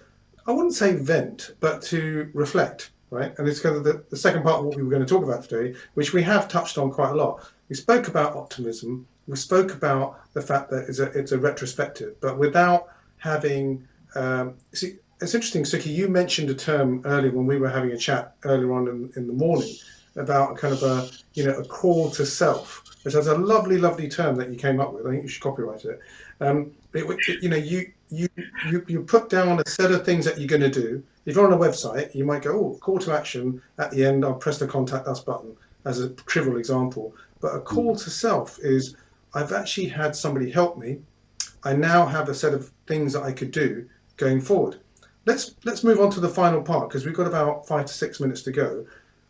I 0.47 0.53
wouldn't 0.53 0.75
say 0.75 0.95
vent, 0.95 1.55
but 1.61 1.81
to 1.85 2.31
reflect, 2.35 2.91
right? 3.11 3.33
And 3.39 3.49
it's 3.49 3.61
kind 3.61 3.77
of 3.77 3.85
the, 3.85 4.05
the 4.11 4.17
second 4.17 4.43
part 4.43 4.61
of 4.61 4.67
what 4.67 4.77
we 4.77 4.83
were 4.83 4.91
going 4.91 5.05
to 5.05 5.09
talk 5.09 5.25
about 5.25 5.45
today, 5.45 5.79
which 5.95 6.13
we 6.13 6.23
have 6.25 6.49
touched 6.49 6.77
on 6.77 6.91
quite 6.91 7.11
a 7.11 7.15
lot. 7.15 7.49
We 7.69 7.77
spoke 7.77 8.09
about 8.09 8.37
optimism 8.37 9.07
we 9.29 9.37
spoke 9.37 9.73
about 9.75 10.21
the 10.33 10.41
fact 10.41 10.71
that 10.71 10.89
it's 10.89 10.99
a, 10.99 11.05
it's 11.19 11.33
a 11.33 11.39
retrospective, 11.39 12.21
but 12.21 12.39
without 12.39 12.89
having. 13.19 13.87
Um, 14.15 14.55
see, 14.73 14.97
it's 15.21 15.35
interesting, 15.35 15.65
Sukhi. 15.65 15.95
You 15.95 16.09
mentioned 16.09 16.49
a 16.49 16.55
term 16.55 17.03
earlier 17.05 17.33
when 17.33 17.47
we 17.47 17.59
were 17.59 17.69
having 17.69 17.91
a 17.91 17.99
chat 17.99 18.35
earlier 18.45 18.73
on 18.73 18.89
in, 18.89 19.13
in 19.17 19.27
the 19.27 19.33
morning 19.33 19.75
about 20.17 20.57
kind 20.57 20.73
of 20.73 20.83
a 20.83 21.09
you 21.35 21.45
know 21.45 21.59
a 21.59 21.65
call 21.65 22.11
to 22.13 22.25
self, 22.25 22.83
which 23.03 23.15
is 23.15 23.27
a 23.27 23.37
lovely, 23.37 23.79
lovely 23.79 24.09
term 24.09 24.37
that 24.37 24.49
you 24.49 24.57
came 24.57 24.81
up 24.81 24.93
with. 24.93 25.07
I 25.07 25.11
think 25.11 25.23
you 25.23 25.29
should 25.29 25.43
copyright 25.43 25.85
it. 25.85 26.01
Um, 26.41 26.73
it, 26.95 27.05
it 27.29 27.43
you 27.43 27.49
know, 27.49 27.57
you, 27.57 27.93
you 28.09 28.29
you 28.71 28.85
you 28.89 29.03
put 29.03 29.29
down 29.29 29.61
a 29.61 29.69
set 29.69 29.93
of 29.93 30.05
things 30.05 30.25
that 30.25 30.39
you're 30.39 30.49
going 30.49 30.63
to 30.63 30.71
do. 30.71 31.03
If 31.27 31.37
you're 31.37 31.47
on 31.47 31.53
a 31.53 31.59
website, 31.59 32.15
you 32.15 32.25
might 32.25 32.43
go, 32.43 32.53
"Oh, 32.53 32.79
call 32.81 32.99
to 33.01 33.13
action." 33.13 33.61
At 33.79 33.91
the 33.91 34.05
end, 34.05 34.25
I'll 34.25 34.35
press 34.35 34.59
the 34.59 34.67
contact 34.67 35.07
us 35.07 35.21
button 35.21 35.57
as 35.85 36.01
a 36.01 36.11
trivial 36.11 36.57
example. 36.57 37.15
But 37.41 37.55
a 37.55 37.61
call 37.61 37.97
to 37.97 38.11
self 38.11 38.59
is 38.61 38.97
I've 39.35 39.53
actually 39.53 39.89
had 39.89 40.17
somebody 40.17 40.51
help 40.51 40.79
me. 40.79 41.01
I 41.65 41.75
now 41.75 42.07
have 42.07 42.29
a 42.29 42.35
set 42.35 42.55
of 42.55 42.73
things 42.87 43.13
that 43.13 43.23
I 43.23 43.33
could 43.33 43.51
do 43.51 43.89
going 44.17 44.41
forward. 44.41 44.81
Let's 45.27 45.55
let's 45.65 45.85
move 45.85 46.01
on 46.01 46.11
to 46.13 46.21
the 46.21 46.29
final 46.29 46.63
part 46.63 46.89
because 46.89 47.05
we've 47.05 47.15
got 47.15 47.27
about 47.27 47.67
five 47.67 47.87
to 47.87 47.93
six 47.93 48.21
minutes 48.21 48.43
to 48.43 48.53
go. 48.53 48.87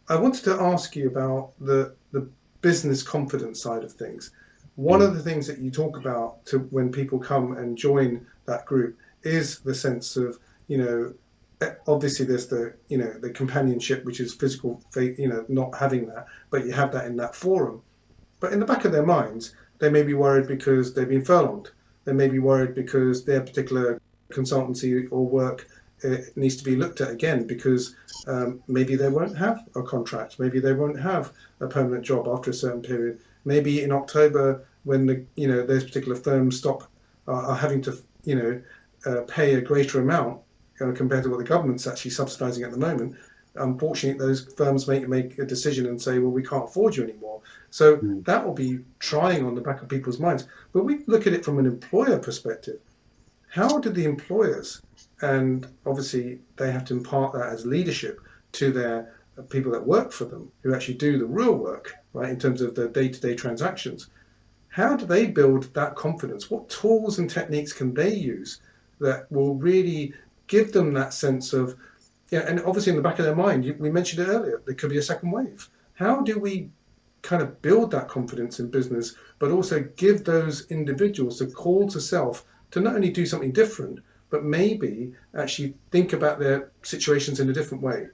I 0.09 0.17
wanted 0.17 0.45
to 0.45 0.61
ask 0.61 0.95
you 0.95 1.09
about 1.09 1.53
the 1.61 1.95
the 2.13 2.29
business 2.61 3.03
confidence 3.03 3.61
side 3.61 3.85
of 3.85 3.93
things. 3.93 4.31
One 4.77 5.03
of 5.03 5.11
mm. 5.11 5.15
the 5.15 5.23
things 5.23 5.47
that 5.49 5.59
you 5.59 5.71
talk 5.71 5.97
about 5.97 6.45
to 6.47 6.61
when 6.71 6.93
people 6.93 7.19
come 7.19 7.57
and 7.57 7.77
join 7.77 8.27
that 8.47 8.65
group 8.65 8.97
is 9.23 9.61
the 9.61 9.75
sense 9.75 10.17
of 10.17 10.39
you 10.69 10.79
know 10.79 11.15
eh, 11.61 11.75
obviously 11.87 12.25
there's 12.25 12.47
the 12.47 12.75
you 12.89 12.99
know 12.99 13.13
the 13.19 13.31
companionship 13.31 14.05
which 14.05 14.21
is 14.21 14.35
physical 14.35 14.81
you 14.97 15.29
know 15.29 15.45
not 15.49 15.77
having 15.77 16.07
that 16.07 16.27
but 16.51 16.65
you 16.65 16.73
have 16.73 16.93
that 16.93 17.07
in 17.07 17.17
that 17.17 17.35
forum 17.35 17.83
but 18.41 18.53
in 18.53 18.61
the 18.61 18.67
back 18.67 18.85
of 18.85 18.93
their 18.93 19.05
minds 19.05 19.55
they 19.79 19.91
may 19.91 20.03
be 20.03 20.14
worried 20.14 20.49
because 20.49 20.95
they've 20.95 21.09
been 21.09 21.25
furloughed. 21.25 21.71
They 22.05 22.12
may 22.12 22.29
be 22.29 22.38
worried 22.38 22.75
because 22.75 23.25
their 23.25 23.41
particular 23.41 24.01
consultancy 24.31 25.09
or 25.11 25.27
work 25.27 25.69
uh, 26.05 26.17
needs 26.37 26.57
to 26.57 26.64
be 26.64 26.77
looked 26.77 27.01
at 27.01 27.11
again 27.11 27.47
because 27.47 27.95
um, 28.27 28.62
maybe 28.69 28.95
they 28.97 29.09
won't 29.09 29.37
have 29.37 29.64
a 29.75 29.83
contract. 29.83 30.38
Maybe 30.38 30.61
they 30.61 30.73
won't 30.73 31.01
have 31.01 31.33
a 31.61 31.67
permanent 31.67 32.05
job 32.05 32.29
after 32.29 32.51
a 32.51 32.55
certain 32.55 32.83
period. 32.83 33.19
Maybe 33.45 33.83
in 33.83 33.93
October, 33.93 34.64
when 34.85 35.07
the 35.07 35.25
you 35.37 35.49
know 35.49 35.67
those 35.67 35.85
particular 35.85 36.17
firms 36.17 36.59
stop 36.59 36.85
uh, 37.27 37.33
are 37.33 37.57
having 37.57 37.83
to 37.83 37.99
you 38.25 38.35
know 38.35 38.62
uh, 39.07 39.23
pay 39.23 39.55
a 39.55 39.61
greater 39.61 40.01
amount 40.01 40.41
know, 40.81 40.93
compared 40.93 41.25
to 41.25 41.31
what 41.31 41.38
the 41.38 41.45
government's 41.45 41.87
actually 41.87 42.11
subsidising 42.11 42.64
at 42.64 42.71
the 42.71 42.79
moment. 42.79 43.17
Unfortunately, 43.55 44.19
those 44.19 44.53
firms 44.55 44.87
may 44.87 45.01
make 45.05 45.39
a 45.39 45.45
decision 45.45 45.87
and 45.87 46.01
say, 46.01 46.19
"Well, 46.19 46.31
we 46.31 46.43
can't 46.43 46.65
afford 46.65 46.97
you 46.97 47.05
anymore." 47.05 47.41
So 47.71 47.97
mm. 47.97 48.25
that 48.25 48.47
will 48.47 48.55
be 48.55 48.81
trying 48.99 49.45
on 49.45 49.55
the 49.55 49.61
back 49.61 49.83
of 49.83 49.89
people's 49.89 50.21
minds. 50.21 50.47
But 50.73 50.85
we 50.85 51.05
look 51.07 51.27
at 51.27 51.33
it 51.33 51.45
from 51.45 51.59
an 51.59 51.67
employer 51.67 52.19
perspective. 52.19 52.81
How 53.51 53.79
do 53.79 53.91
the 53.91 54.05
employers, 54.05 54.83
and 55.21 55.67
obviously 55.87 56.41
they 56.57 56.71
have 56.71 56.85
to 56.87 56.95
impart 56.95 57.33
that 57.33 57.47
as 57.47 57.67
leadership 57.67 58.21
to 58.53 58.71
their 58.71 59.15
people 59.51 59.73
that 59.73 59.87
work 59.87 60.13
for 60.13 60.25
them, 60.25 60.51
who 60.63 60.75
actually 60.75 60.95
do 60.95 61.19
the 61.19 61.27
real 61.27 61.55
work, 61.55 61.95
right, 62.13 62.31
in 62.31 62.39
terms 62.39 62.61
of 62.61 62.75
the 62.75 62.89
day 62.89 63.09
to 63.09 63.21
day 63.21 63.35
transactions. 63.35 64.09
How 64.71 64.97
do 64.97 65.07
they 65.07 65.27
build 65.27 65.73
that 65.75 65.97
confidence? 65.97 66.51
What 66.51 66.69
tools 66.69 67.19
and 67.19 67.29
techniques 67.31 67.73
can 67.73 67.95
they 67.95 68.15
use 68.15 68.61
that 69.01 69.31
will 69.31 69.55
really 69.55 70.13
give 70.47 70.73
them 70.73 70.93
that 70.95 71.15
sense 71.15 71.53
of, 71.53 71.77
yeah, 72.31 72.41
and 72.47 72.61
obviously 72.61 72.91
in 72.91 72.97
the 72.97 73.03
back 73.03 73.19
of 73.19 73.25
their 73.25 73.35
mind, 73.35 73.64
we 73.79 73.91
mentioned 73.91 74.27
it 74.27 74.31
earlier, 74.31 74.62
there 74.67 74.75
could 74.75 74.91
be 74.91 74.99
a 74.99 75.03
second 75.03 75.31
wave. 75.31 75.69
How 75.95 76.21
do 76.21 76.38
we 76.38 76.71
kind 77.23 77.43
of 77.43 77.61
build 77.62 77.91
that 77.91 78.09
confidence 78.09 78.61
in 78.61 78.71
business, 78.71 79.14
but 79.38 79.51
also 79.51 79.81
give 79.97 80.25
those 80.25 80.67
individuals 80.71 81.38
the 81.38 81.47
call 81.47 81.88
to 81.88 82.01
self 82.01 82.45
to 82.71 82.81
not 82.81 82.95
only 82.95 83.11
do 83.11 83.27
something 83.27 83.53
different, 83.53 84.01
but 84.31 84.45
maybe 84.45 85.12
actually 85.37 85.75
think 85.91 86.12
about 86.12 86.38
their 86.38 86.71
situations 86.83 87.41
in 87.41 87.49
a 87.49 87.53
different 87.53 87.83
way. 87.83 88.09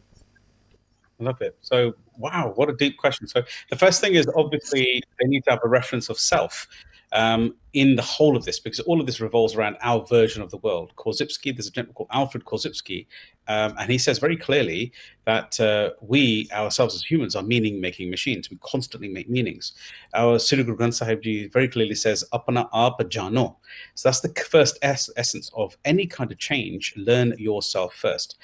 I 1.20 1.24
love 1.24 1.40
it. 1.42 1.57
So, 1.61 1.94
wow, 2.16 2.53
what 2.55 2.68
a 2.68 2.74
deep 2.74 2.96
question. 2.96 3.27
So, 3.27 3.42
the 3.70 3.77
first 3.77 4.00
thing 4.00 4.14
is 4.14 4.27
obviously 4.35 5.03
they 5.20 5.27
need 5.27 5.44
to 5.44 5.50
have 5.50 5.61
a 5.64 5.68
reference 5.68 6.09
of 6.09 6.18
self 6.18 6.66
um, 7.14 7.55
in 7.72 7.94
the 7.94 8.03
whole 8.03 8.37
of 8.37 8.44
this, 8.44 8.61
because 8.61 8.81
all 8.81 9.00
of 9.00 9.07
this 9.07 9.20
revolves 9.20 9.55
around 9.55 9.77
our 9.83 10.05
version 10.07 10.42
of 10.42 10.50
the 10.50 10.59
world. 10.59 10.92
Korzybski, 10.96 11.55
there's 11.55 11.68
a 11.68 11.70
gentleman 11.70 11.94
called 11.94 12.11
Alfred 12.12 12.44
Korzybski, 12.44 13.07
um, 13.46 13.74
and 13.79 13.90
he 13.90 13.98
says 13.98 14.18
very 14.18 14.37
clearly 14.37 14.92
that 15.24 15.59
uh, 15.61 15.90
we 16.00 16.48
ourselves 16.53 16.94
as 16.94 17.05
humans 17.05 17.37
are 17.37 17.42
meaning 17.42 17.81
making 17.81 18.11
machines. 18.11 18.50
We 18.50 18.59
constantly 18.62 19.09
make 19.09 19.31
meanings. 19.31 19.72
Our 20.12 20.38
Sri 20.38 20.62
Guru 20.62 20.77
Granth 20.77 20.94
Sahib 20.94 21.22
Ji 21.22 21.48
very 21.48 21.68
clearly 21.68 21.94
says, 21.94 22.24
Apana 22.33 22.68
aap 22.72 22.98
jano. 23.11 23.57
So 23.94 24.09
that's 24.09 24.20
the 24.20 24.35
first 24.48 24.79
es- 24.83 25.11
essence 25.16 25.50
of 25.55 25.77
any 25.85 26.07
kind 26.07 26.33
of 26.33 26.38
change. 26.38 26.94
Learn 26.96 27.35
yourself 27.38 27.94
first. 27.94 28.38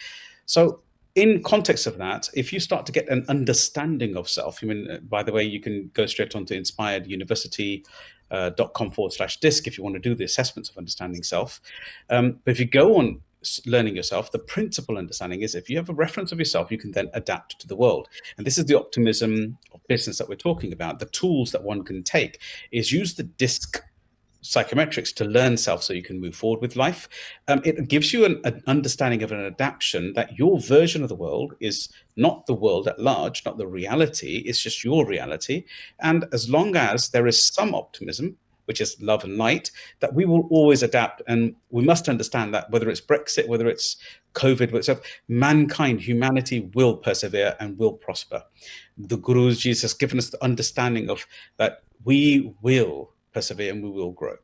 So 0.47 0.81
in 1.17 1.43
context 1.43 1.87
of 1.87 1.99
that, 1.99 2.29
if 2.35 2.53
you 2.53 2.61
start 2.61 2.87
to 2.87 2.93
get 2.93 3.09
an 3.09 3.25
understanding 3.29 4.17
of 4.17 4.29
self, 4.29 4.61
I 4.63 4.67
mean, 4.67 4.91
uh, 4.91 4.99
by 5.09 5.25
the 5.25 5.33
way, 5.33 5.43
you 5.43 5.61
can 5.61 5.91
go 5.93 6.07
straight 6.07 6.37
on 6.37 6.45
to 6.47 6.57
Inspired 6.57 7.07
University 7.09 7.85
uh, 8.31 8.51
.com 8.75 8.91
forward 8.91 9.13
slash 9.13 9.39
disc 9.39 9.67
if 9.67 9.77
you 9.77 9.85
want 9.85 9.95
to 9.95 10.01
do 10.01 10.15
the 10.15 10.25
assessments 10.25 10.71
of 10.71 10.77
understanding 10.77 11.23
self. 11.23 11.61
Um, 12.09 12.39
but 12.45 12.53
if 12.53 12.61
you 12.61 12.67
go 12.67 12.99
on 12.99 13.21
learning 13.67 13.97
yourself, 13.97 14.31
the 14.33 14.39
principal 14.39 14.99
understanding 14.99 15.43
is 15.43 15.55
if 15.55 15.71
you 15.71 15.77
have 15.77 15.89
a 15.89 15.95
reference 15.95 16.33
of 16.33 16.39
yourself, 16.39 16.71
you 16.71 16.79
can 16.79 16.93
then 16.93 17.11
adapt 17.15 17.59
to 17.61 17.67
the 17.67 17.77
world. 17.77 18.09
And 18.37 18.47
this 18.47 18.59
is 18.59 18.67
the 18.67 18.79
optimism 18.79 19.57
of 19.73 19.81
business 19.89 20.19
that 20.19 20.29
we're 20.29 20.35
talking 20.37 20.73
about. 20.73 20.99
The 20.99 21.07
tools 21.07 21.51
that 21.53 21.63
one 21.63 21.83
can 21.83 22.03
take 22.03 22.41
is 22.71 22.93
use 22.93 23.15
the 23.15 23.23
disc 23.23 23.83
psychometrics 24.43 25.13
to 25.15 25.25
learn 25.25 25.57
self 25.57 25.83
so 25.83 25.93
you 25.93 26.03
can 26.03 26.21
move 26.21 26.35
forward 26.35 26.61
with 26.61 26.77
life. 26.77 27.09
Um, 27.49 27.61
it 27.65 27.89
gives 27.89 28.13
you 28.13 28.25
an, 28.25 28.41
an, 28.45 28.63
understanding 28.67 29.23
of 29.23 29.33
an 29.33 29.45
adaptation 29.45 30.13
that 30.15 30.39
your 30.39 30.59
version 30.61 31.03
of 31.03 31.09
the 31.09 31.15
world 31.15 31.55
is 31.61 31.89
not 32.17 32.47
the 32.47 32.55
world 32.55 32.89
at 32.89 32.99
large, 32.99 33.45
not 33.45 33.59
the 33.59 33.67
reality, 33.67 34.43
it's 34.47 34.63
just 34.63 34.85
your 34.85 35.07
reality. 35.07 35.65
And 36.01 36.27
as 36.33 36.49
long 36.49 36.77
as 36.77 37.11
there 37.11 37.27
is 37.27 37.43
some 37.43 37.75
optimism, 37.75 38.37
which 38.71 38.81
is 38.81 39.03
love 39.03 39.25
and 39.25 39.37
light, 39.37 39.71
that 39.99 40.15
we 40.15 40.25
will 40.25 40.47
always 40.49 40.85
adapt. 40.85 41.23
And 41.27 41.57
we 41.71 41.83
must 41.83 42.09
understand 42.09 42.55
that 42.55 42.71
whether 42.71 42.89
it's 42.89 43.01
Brexit, 43.01 43.49
whether 43.49 43.67
it's 43.67 43.97
COVID, 44.35 44.73
whatever, 44.73 45.01
mankind, 45.27 46.01
humanity 46.01 46.71
will 46.75 46.97
persevere 46.97 47.57
and 47.59 47.77
will 47.77 47.95
prosper. 47.95 48.45
The 48.97 49.17
Guru 49.17 49.53
Jesus 49.55 49.83
has 49.83 49.95
given 49.95 50.19
us 50.19 50.31
the 50.31 50.43
understanding 50.45 51.11
of 51.11 51.27
that 51.57 51.83
we 52.05 52.55
will 52.63 53.13
persevere 53.33 53.73
and 53.73 53.83
we 53.83 53.91
will 53.91 54.13
grow. 54.13 54.37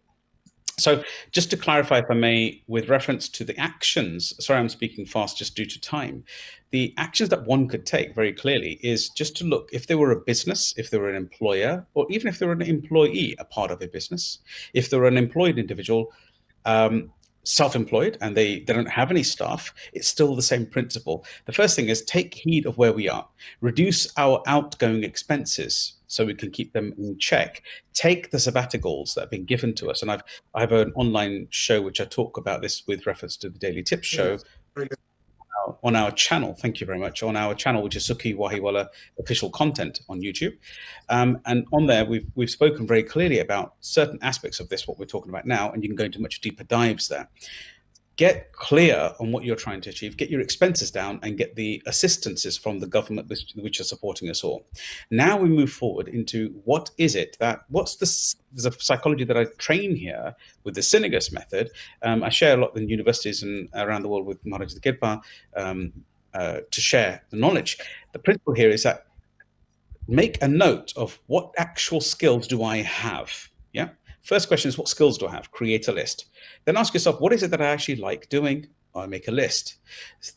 So, 0.78 1.02
just 1.32 1.50
to 1.50 1.56
clarify, 1.56 2.00
if 2.00 2.10
I 2.10 2.14
may, 2.14 2.62
with 2.66 2.90
reference 2.90 3.30
to 3.30 3.44
the 3.44 3.58
actions, 3.58 4.34
sorry, 4.44 4.60
I'm 4.60 4.68
speaking 4.68 5.06
fast 5.06 5.38
just 5.38 5.56
due 5.56 5.64
to 5.64 5.80
time. 5.80 6.22
The 6.70 6.92
actions 6.98 7.30
that 7.30 7.46
one 7.46 7.66
could 7.66 7.86
take 7.86 8.14
very 8.14 8.34
clearly 8.34 8.78
is 8.82 9.08
just 9.08 9.36
to 9.38 9.44
look 9.44 9.70
if 9.72 9.86
they 9.86 9.94
were 9.94 10.10
a 10.10 10.20
business, 10.20 10.74
if 10.76 10.90
they 10.90 10.98
were 10.98 11.08
an 11.08 11.16
employer, 11.16 11.86
or 11.94 12.06
even 12.10 12.28
if 12.28 12.38
they 12.38 12.44
were 12.44 12.52
an 12.52 12.60
employee, 12.60 13.34
a 13.38 13.44
part 13.46 13.70
of 13.70 13.80
a 13.80 13.88
business, 13.88 14.40
if 14.74 14.90
they 14.90 14.98
were 14.98 15.06
an 15.06 15.16
employed 15.16 15.58
individual, 15.58 16.12
um, 16.66 17.10
self-employed 17.46 18.18
and 18.20 18.36
they, 18.36 18.60
they 18.60 18.72
don't 18.72 18.90
have 18.90 19.12
any 19.12 19.22
staff 19.22 19.72
it's 19.92 20.08
still 20.08 20.34
the 20.34 20.42
same 20.42 20.66
principle 20.66 21.24
the 21.44 21.52
first 21.52 21.76
thing 21.76 21.88
is 21.88 22.02
take 22.02 22.34
heed 22.34 22.66
of 22.66 22.76
where 22.76 22.92
we 22.92 23.08
are 23.08 23.28
reduce 23.60 24.12
our 24.18 24.42
outgoing 24.48 25.04
expenses 25.04 25.95
so 26.06 26.24
we 26.24 26.34
can 26.34 26.50
keep 26.50 26.72
them 26.72 26.94
in 26.98 27.18
check. 27.18 27.62
Take 27.92 28.30
the 28.30 28.38
sabbaticals 28.38 29.14
that 29.14 29.22
have 29.22 29.30
been 29.30 29.44
given 29.44 29.74
to 29.74 29.90
us. 29.90 30.02
And 30.02 30.10
i've 30.10 30.22
i 30.54 30.60
have 30.60 30.72
an 30.72 30.92
online 30.94 31.48
show 31.50 31.80
which 31.82 32.00
i 32.00 32.04
talk 32.04 32.36
about 32.36 32.62
this 32.62 32.86
with 32.86 33.06
reference 33.06 33.36
to 33.38 33.48
the 33.50 33.58
daily 33.58 33.82
tips 33.82 34.06
show 34.06 34.38
yes, 34.78 34.88
on 35.82 35.96
our 35.96 36.10
channel. 36.12 36.54
Thank 36.54 36.80
you 36.80 36.86
very 36.86 36.98
much. 36.98 37.22
On 37.22 37.36
our 37.36 37.54
channel, 37.54 37.82
which 37.82 37.96
is 37.96 38.06
Sukhi 38.08 38.36
Wahiwala 38.36 38.88
official 39.18 39.50
content 39.50 40.00
on 40.08 40.20
YouTube, 40.20 40.56
um, 41.08 41.40
and 41.46 41.66
on 41.72 41.86
there 41.86 42.04
we've 42.04 42.26
we've 42.34 42.50
spoken 42.50 42.86
very 42.86 43.02
clearly 43.02 43.40
about 43.40 43.74
certain 43.80 44.18
aspects 44.22 44.60
of 44.60 44.68
this, 44.68 44.86
what 44.86 44.98
we're 44.98 45.06
talking 45.06 45.30
about 45.30 45.46
now, 45.46 45.70
and 45.70 45.82
you 45.82 45.88
can 45.88 45.96
go 45.96 46.04
into 46.04 46.20
much 46.20 46.40
deeper 46.40 46.64
dives 46.64 47.08
there 47.08 47.28
get 48.16 48.50
clear 48.52 49.12
on 49.20 49.30
what 49.30 49.44
you're 49.44 49.56
trying 49.56 49.80
to 49.82 49.90
achieve, 49.90 50.16
get 50.16 50.30
your 50.30 50.40
expenses 50.40 50.90
down, 50.90 51.20
and 51.22 51.36
get 51.36 51.54
the 51.54 51.82
assistances 51.86 52.56
from 52.56 52.78
the 52.78 52.86
government 52.86 53.28
which, 53.28 53.52
which, 53.56 53.78
are 53.80 53.84
supporting 53.84 54.30
us 54.30 54.42
all. 54.42 54.66
Now 55.10 55.36
we 55.36 55.48
move 55.48 55.70
forward 55.70 56.08
into 56.08 56.60
what 56.64 56.90
is 56.96 57.14
it 57.14 57.36
that 57.40 57.60
what's 57.68 57.96
the 57.96 58.06
there's 58.52 58.66
a 58.66 58.80
psychology 58.80 59.24
that 59.24 59.36
I 59.36 59.44
train 59.58 59.94
here 59.94 60.34
with 60.64 60.74
the 60.74 60.80
Synergist 60.80 61.32
method. 61.32 61.70
Um, 62.02 62.22
I 62.22 62.30
share 62.30 62.56
a 62.56 62.60
lot 62.60 62.76
in 62.76 62.88
universities 62.88 63.42
and 63.42 63.68
around 63.74 64.02
the 64.02 64.08
world 64.08 64.24
with 64.24 64.44
Maharaj 64.46 64.72
the 64.72 64.80
Kirpa 64.80 65.20
um, 65.54 65.92
uh, 66.32 66.60
to 66.70 66.80
share 66.80 67.22
the 67.30 67.36
knowledge. 67.36 67.78
The 68.12 68.18
principle 68.18 68.54
here 68.54 68.70
is 68.70 68.82
that 68.84 69.06
make 70.08 70.40
a 70.42 70.48
note 70.48 70.92
of 70.96 71.18
what 71.26 71.52
actual 71.58 72.00
skills 72.00 72.46
do 72.46 72.62
I 72.62 72.78
have. 72.78 73.50
Yeah. 73.72 73.88
First 74.26 74.48
question 74.48 74.68
is 74.68 74.76
what 74.76 74.88
skills 74.88 75.18
do 75.18 75.28
I 75.28 75.30
have? 75.30 75.52
Create 75.52 75.86
a 75.86 75.92
list. 75.92 76.26
Then 76.64 76.76
ask 76.76 76.92
yourself, 76.92 77.20
what 77.20 77.32
is 77.32 77.44
it 77.44 77.50
that 77.52 77.62
I 77.62 77.66
actually 77.66 77.94
like 77.94 78.28
doing? 78.28 78.66
I 78.92 79.06
make 79.06 79.28
a 79.28 79.30
list. 79.30 79.76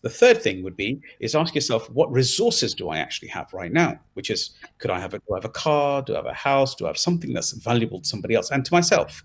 The 0.04 0.10
third 0.12 0.43
thing 0.43 0.63
would 0.63 0.78
be 0.78 1.02
is 1.19 1.34
ask 1.34 1.56
yourself, 1.56 1.89
what 1.89 2.12
resources 2.12 2.75
do 2.75 2.89
I 2.89 2.99
actually 2.99 3.30
have 3.30 3.52
right 3.52 3.71
now? 3.71 3.99
Which 4.13 4.30
is, 4.30 4.52
could 4.78 4.91
I 4.91 4.99
have 4.99 5.15
a, 5.15 5.19
do 5.19 5.34
I 5.34 5.38
have 5.38 5.45
a 5.45 5.49
car? 5.49 6.04
Do 6.04 6.13
I 6.13 6.17
have 6.17 6.28
a 6.28 6.34
house? 6.34 6.75
Do 6.75 6.86
I 6.86 6.89
have 6.89 6.99
something 6.99 7.34
that's 7.34 7.54
valuable 7.54 7.99
to 7.99 8.08
somebody 8.08 8.36
else 8.36 8.52
and 8.52 8.63
to 8.63 8.71
myself? 8.71 9.23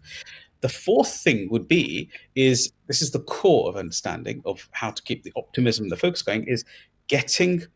The 0.62 0.70
fourth 0.70 1.14
thing 1.14 1.48
would 1.50 1.68
be 1.68 2.08
is 2.34 2.72
this 2.86 3.02
is 3.02 3.10
the 3.10 3.20
core 3.20 3.68
of 3.68 3.76
understanding 3.76 4.40
of 4.46 4.66
how 4.70 4.92
to 4.92 5.02
keep 5.02 5.24
the 5.24 5.32
optimism, 5.36 5.90
the 5.90 5.96
focus 5.98 6.22
going, 6.22 6.44
is 6.44 6.64
getting 7.08 7.66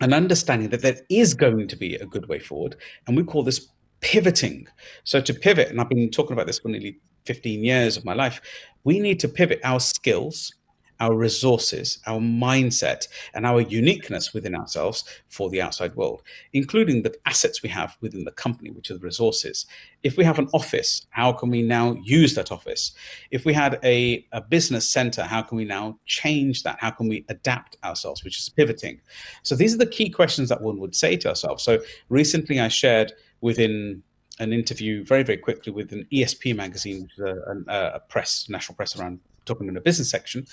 an 0.00 0.14
understanding 0.14 0.70
that 0.70 0.80
there 0.80 1.00
is 1.10 1.34
going 1.34 1.68
to 1.68 1.76
be 1.76 1.96
a 1.96 2.06
good 2.06 2.26
way 2.26 2.38
forward. 2.38 2.76
And 3.06 3.16
we 3.16 3.22
call 3.22 3.42
this 3.42 3.68
pivoting. 4.04 4.68
So 5.04 5.20
to 5.22 5.32
pivot, 5.32 5.70
and 5.70 5.80
I've 5.80 5.88
been 5.88 6.10
talking 6.10 6.34
about 6.34 6.46
this 6.46 6.58
for 6.58 6.68
nearly 6.68 6.98
15 7.24 7.64
years 7.64 7.96
of 7.96 8.04
my 8.04 8.12
life, 8.12 8.40
we 8.84 9.00
need 9.00 9.18
to 9.20 9.28
pivot 9.28 9.60
our 9.64 9.80
skills, 9.80 10.52
our 11.00 11.16
resources, 11.16 12.00
our 12.06 12.20
mindset, 12.20 13.08
and 13.32 13.46
our 13.46 13.62
uniqueness 13.62 14.34
within 14.34 14.54
ourselves 14.54 15.04
for 15.30 15.48
the 15.48 15.62
outside 15.62 15.96
world, 15.96 16.22
including 16.52 17.00
the 17.02 17.14
assets 17.24 17.62
we 17.62 17.70
have 17.70 17.96
within 18.02 18.24
the 18.24 18.30
company, 18.32 18.70
which 18.70 18.90
are 18.90 18.94
the 18.94 19.00
resources. 19.00 19.64
If 20.02 20.18
we 20.18 20.24
have 20.24 20.38
an 20.38 20.50
office, 20.52 21.06
how 21.08 21.32
can 21.32 21.48
we 21.48 21.62
now 21.62 21.96
use 22.04 22.34
that 22.34 22.52
office? 22.52 22.92
If 23.30 23.46
we 23.46 23.54
had 23.54 23.80
a, 23.82 24.24
a 24.32 24.42
business 24.42 24.86
center, 24.86 25.22
how 25.22 25.40
can 25.40 25.56
we 25.56 25.64
now 25.64 25.98
change 26.04 26.62
that? 26.64 26.76
How 26.78 26.90
can 26.90 27.08
we 27.08 27.24
adapt 27.30 27.78
ourselves, 27.82 28.22
which 28.22 28.38
is 28.38 28.50
pivoting? 28.50 29.00
So 29.42 29.56
these 29.56 29.74
are 29.74 29.78
the 29.78 29.86
key 29.86 30.10
questions 30.10 30.50
that 30.50 30.60
one 30.60 30.78
would 30.78 30.94
say 30.94 31.16
to 31.16 31.30
ourselves. 31.30 31.64
So 31.64 31.78
recently 32.10 32.60
I 32.60 32.68
shared 32.68 33.14
within 33.44 34.02
an 34.40 34.54
interview 34.54 35.04
very, 35.04 35.22
very 35.22 35.36
quickly 35.36 35.70
with 35.70 35.92
an 35.92 36.06
ESP 36.10 36.56
magazine, 36.56 37.02
which 37.02 37.12
is 37.18 37.24
a, 37.68 37.92
a, 37.96 38.00
press, 38.08 38.48
national 38.48 38.74
press 38.74 38.98
around 38.98 39.20
talking 39.44 39.68
in 39.68 39.76
a 39.76 39.82
business 39.82 40.08
section. 40.10 40.46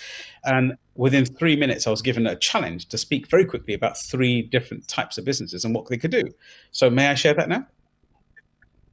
And 0.43 0.73
within 0.95 1.25
three 1.25 1.56
minutes, 1.56 1.88
I 1.88 1.89
was 1.89 2.01
given 2.01 2.27
a 2.27 2.36
challenge 2.36 2.89
to 2.89 2.97
speak 2.97 3.30
very 3.30 3.45
quickly 3.45 3.73
about 3.73 3.97
three 3.97 4.41
different 4.41 4.89
types 4.89 5.17
of 5.17 5.23
businesses 5.23 5.63
and 5.63 5.73
what 5.73 5.88
they 5.88 5.97
could 5.97 6.12
do. 6.12 6.23
So, 6.71 6.89
may 6.89 7.08
I 7.08 7.15
share 7.15 7.34
that 7.36 7.47
now? 7.47 7.65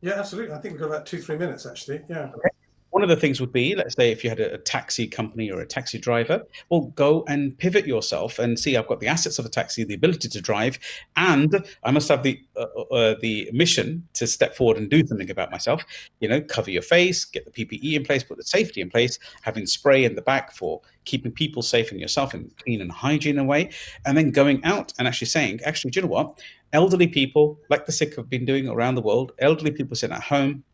Yeah, 0.01 0.13
absolutely. 0.13 0.55
I 0.55 0.61
think 0.61 0.75
we've 0.75 0.81
got 0.81 0.91
about 0.91 1.07
two, 1.07 1.21
three 1.21 1.37
minutes 1.37 1.67
actually. 1.67 2.03
Yeah. 2.09 2.31
Okay. 2.37 2.49
One 2.91 3.03
of 3.03 3.09
the 3.09 3.17
things 3.17 3.41
would 3.41 3.53
be, 3.53 3.75
let's 3.75 3.95
say, 3.95 4.11
if 4.11 4.25
you 4.25 4.31
had 4.31 4.41
a, 4.41 4.59
taxi 4.59 5.07
company 5.07 5.51
or 5.51 5.61
a 5.61 5.67
taxi 5.67 5.99
driver, 5.99 6.43
well, 6.69 6.93
go 6.95 7.25
and 7.29 7.57
pivot 7.57 7.87
yourself 7.87 8.39
and 8.39 8.59
see. 8.59 8.77
I've 8.77 8.89
got 8.89 9.01
the 9.01 9.07
assets 9.07 9.39
of 9.39 9.47
a 9.47 9.49
taxi, 9.49 9.85
the 9.85 9.95
ability 9.95 10.29
to 10.29 10.41
drive, 10.41 10.79
and 11.17 11.65
I 11.85 11.91
must 11.91 12.09
have 12.09 12.23
the 12.23 12.41
uh, 12.57 12.67
uh, 12.77 12.95
uh 12.95 13.15
the 13.21 13.51
mission 13.53 14.07
to 14.15 14.27
step 14.27 14.57
forward 14.57 14.79
and 14.79 14.91
do 14.91 15.07
something 15.07 15.31
about 15.31 15.51
myself. 15.51 15.85
You 16.21 16.29
know, 16.29 16.41
cover 16.41 16.71
your 16.71 16.83
face, 16.83 17.25
get 17.25 17.45
the 17.45 17.53
PPE 17.53 17.95
in 17.95 18.05
place, 18.05 18.25
put 18.25 18.37
the 18.37 18.45
safety 18.45 18.81
in 18.81 18.91
place, 18.91 19.19
having 19.43 19.67
spray 19.67 20.05
in 20.05 20.15
the 20.15 20.23
back 20.23 20.53
for 20.53 20.81
keeping 21.05 21.33
people 21.33 21.63
safe 21.63 21.91
and 21.91 22.01
yourself 22.01 22.35
in 22.35 22.51
clean 22.63 22.81
and 22.81 22.91
hygiene 22.91 23.39
away, 23.39 23.71
and 24.07 24.17
then 24.17 24.31
going 24.31 24.65
out 24.65 24.93
and 24.99 25.07
actually 25.07 25.27
saying, 25.27 25.61
actually, 25.65 25.91
do 25.91 26.01
you 26.01 26.07
know 26.07 26.13
what? 26.13 26.41
Elderly 26.73 27.09
people, 27.09 27.59
like 27.71 27.87
the 27.87 27.93
sick 27.93 28.17
have 28.17 28.29
been 28.29 28.45
doing 28.45 28.69
around 28.69 28.95
the 28.95 29.03
world, 29.03 29.33
elderly 29.39 29.71
people 29.71 29.97
sitting 29.97 30.17
at 30.17 30.23
home 30.23 30.65